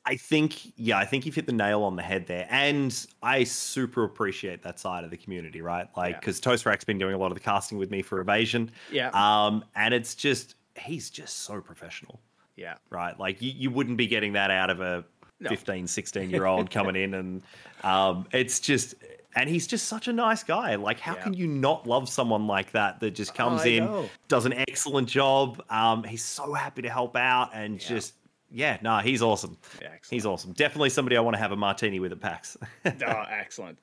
[0.07, 2.45] I think, yeah, I think you've hit the nail on the head there.
[2.51, 5.87] And I super appreciate that side of the community, right?
[5.97, 6.19] Like, Yeah.
[6.19, 8.69] because Toast Rack's been doing a lot of the casting with me for Evasion.
[8.91, 12.21] Yeah, Um, and it's just, he's just so professional,
[12.55, 12.75] yeah.
[12.91, 13.19] right?
[13.19, 15.05] Like, you, you wouldn't be getting that out of a
[15.45, 15.49] no.
[15.49, 17.43] 15, 16 year old coming in, and
[17.83, 18.95] um, it's just.
[19.37, 20.75] And he's just such a nice guy.
[20.75, 21.23] Like, how yeah.
[21.23, 24.09] can you not love someone like that that just comes oh, in, know.
[24.29, 25.61] does an excellent job?
[25.69, 27.89] Um, he's so happy to help out and yeah.
[27.89, 28.13] just
[28.49, 29.57] yeah, no, he's awesome.
[29.73, 29.99] Excellent.
[30.09, 30.53] He's awesome.
[30.53, 32.55] Definitely somebody I want to have a martini with at PAX.
[32.85, 33.79] oh, excellent.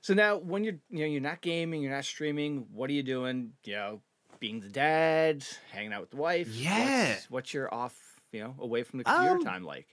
[0.00, 3.02] So now, when you're you know you're not gaming, you're not streaming, what are you
[3.02, 3.52] doing?
[3.64, 4.00] You know,
[4.38, 6.48] being the dad, hanging out with the wife.
[6.48, 7.10] Yeah.
[7.10, 7.96] What's, what's your off,
[8.32, 9.86] you know, away from the computer um, time like?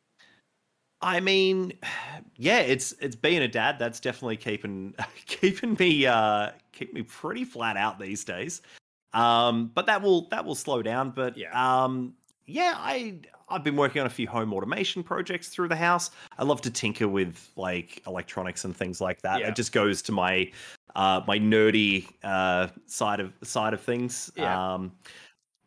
[1.02, 1.74] I mean,
[2.36, 3.78] yeah, it's it's being a dad.
[3.80, 4.96] That's definitely keeping
[5.26, 8.62] keeping me uh keep me pretty flat out these days.
[9.14, 11.12] Um, but that will that will slow down.
[11.12, 11.84] But yeah.
[11.84, 12.14] um,
[12.46, 13.20] yeah, I
[13.50, 16.12] I've been working on a few home automation projects through the house.
[16.38, 19.40] I love to tinker with like electronics and things like that.
[19.40, 19.48] Yeah.
[19.48, 20.52] It just goes to my
[20.96, 24.32] uh, my nerdy uh, side of side of things.
[24.36, 24.74] Yeah.
[24.74, 24.92] Um,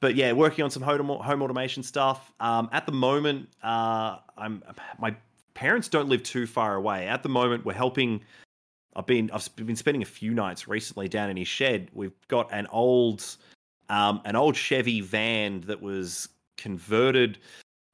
[0.02, 2.32] but yeah, working on some home, home automation stuff.
[2.40, 4.62] Um, at the moment, uh, I'm
[4.98, 5.14] my
[5.54, 7.06] parents don't live too far away.
[7.06, 8.20] At the moment, we're helping.
[8.96, 11.88] I've been I've been spending a few nights recently down in his shed.
[11.94, 13.24] We've got an old
[13.88, 17.38] um, an old Chevy van that was converted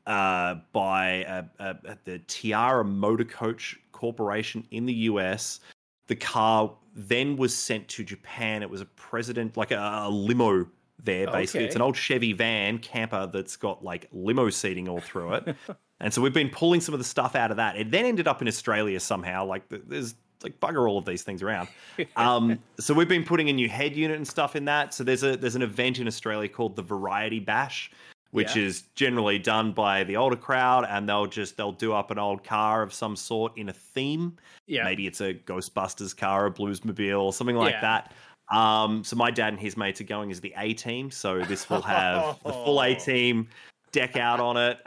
[0.07, 1.75] uh, by uh, uh,
[2.05, 5.61] the Tiara Motor Coach Corporation in the US.
[6.07, 8.63] The car then was sent to Japan.
[8.63, 10.67] It was a president, like a, a limo
[11.03, 11.61] there, basically.
[11.61, 11.67] Okay.
[11.67, 15.57] It's an old Chevy van camper that's got like limo seating all through it.
[16.01, 17.77] and so we've been pulling some of the stuff out of that.
[17.77, 19.45] It then ended up in Australia somehow.
[19.45, 21.69] Like there's like bugger all of these things around.
[22.17, 24.95] Um, so we've been putting a new head unit and stuff in that.
[24.95, 27.91] So there's a there's an event in Australia called the Variety Bash,
[28.31, 28.65] which yeah.
[28.65, 32.45] is generally done by the older crowd and they'll just they'll do up an old
[32.45, 37.21] car of some sort in a theme yeah maybe it's a ghostbusters car a bluesmobile
[37.21, 37.81] or something like yeah.
[37.81, 38.13] that
[38.51, 41.69] um so my dad and his mates are going as the a team so this
[41.69, 43.49] will have the full a team
[43.93, 44.79] deck out on it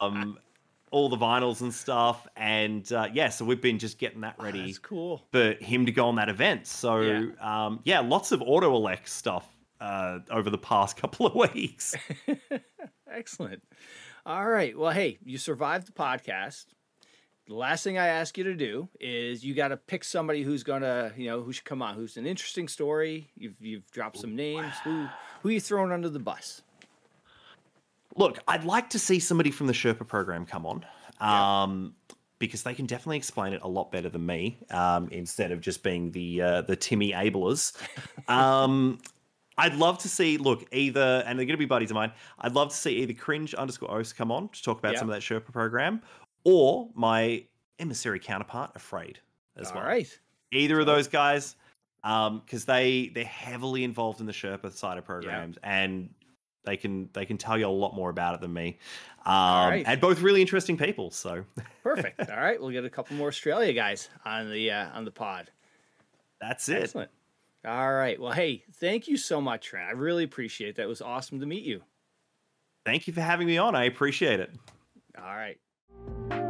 [0.00, 0.38] um
[0.90, 4.74] all the vinyls and stuff and uh, yeah so we've been just getting that ready
[4.76, 8.42] oh, cool for him to go on that event so yeah, um, yeah lots of
[8.42, 9.52] auto elect stuff
[9.82, 11.94] uh, over the past couple of weeks.
[13.10, 13.62] Excellent.
[14.24, 14.78] All right.
[14.78, 16.66] Well, hey, you survived the podcast.
[17.48, 20.62] The last thing I ask you to do is you got to pick somebody who's
[20.62, 23.30] gonna, you know, who should come on, who's an interesting story.
[23.36, 24.72] You've you've dropped some names.
[24.84, 25.08] Who
[25.42, 26.62] who you throwing under the bus?
[28.16, 30.84] Look, I'd like to see somebody from the Sherpa program come on.
[31.20, 32.14] Um, yeah.
[32.38, 35.82] Because they can definitely explain it a lot better than me, um, instead of just
[35.82, 37.76] being the uh, the Timmy Ablers.
[38.28, 38.98] Um,
[39.58, 42.12] I'd love to see, look, either, and they're going to be buddies of mine.
[42.38, 45.14] I'd love to see either Cringe underscore Os come on to talk about some of
[45.14, 46.00] that Sherpa program,
[46.44, 47.44] or my
[47.78, 49.18] emissary counterpart, Afraid,
[49.56, 49.86] as All well.
[49.86, 50.18] Right.
[50.52, 51.56] Either of those guys,
[52.02, 56.10] because um, they they're heavily involved in the Sherpa side of programs, and
[56.64, 58.78] they can they can tell you a lot more about it than me.
[59.24, 59.34] Um,
[59.68, 59.84] right.
[59.86, 61.10] And both really interesting people.
[61.10, 61.44] So
[61.82, 62.28] perfect.
[62.28, 65.50] All right, we'll get a couple more Australia guys on the uh, on the pod.
[66.40, 66.82] That's it.
[66.82, 67.10] Excellent.
[67.64, 68.20] All right.
[68.20, 69.88] Well, hey, thank you so much, Trent.
[69.88, 70.82] I really appreciate that.
[70.82, 71.82] It was awesome to meet you.
[72.84, 73.76] Thank you for having me on.
[73.76, 74.50] I appreciate it.
[75.16, 75.58] All right
[76.08, 76.41] you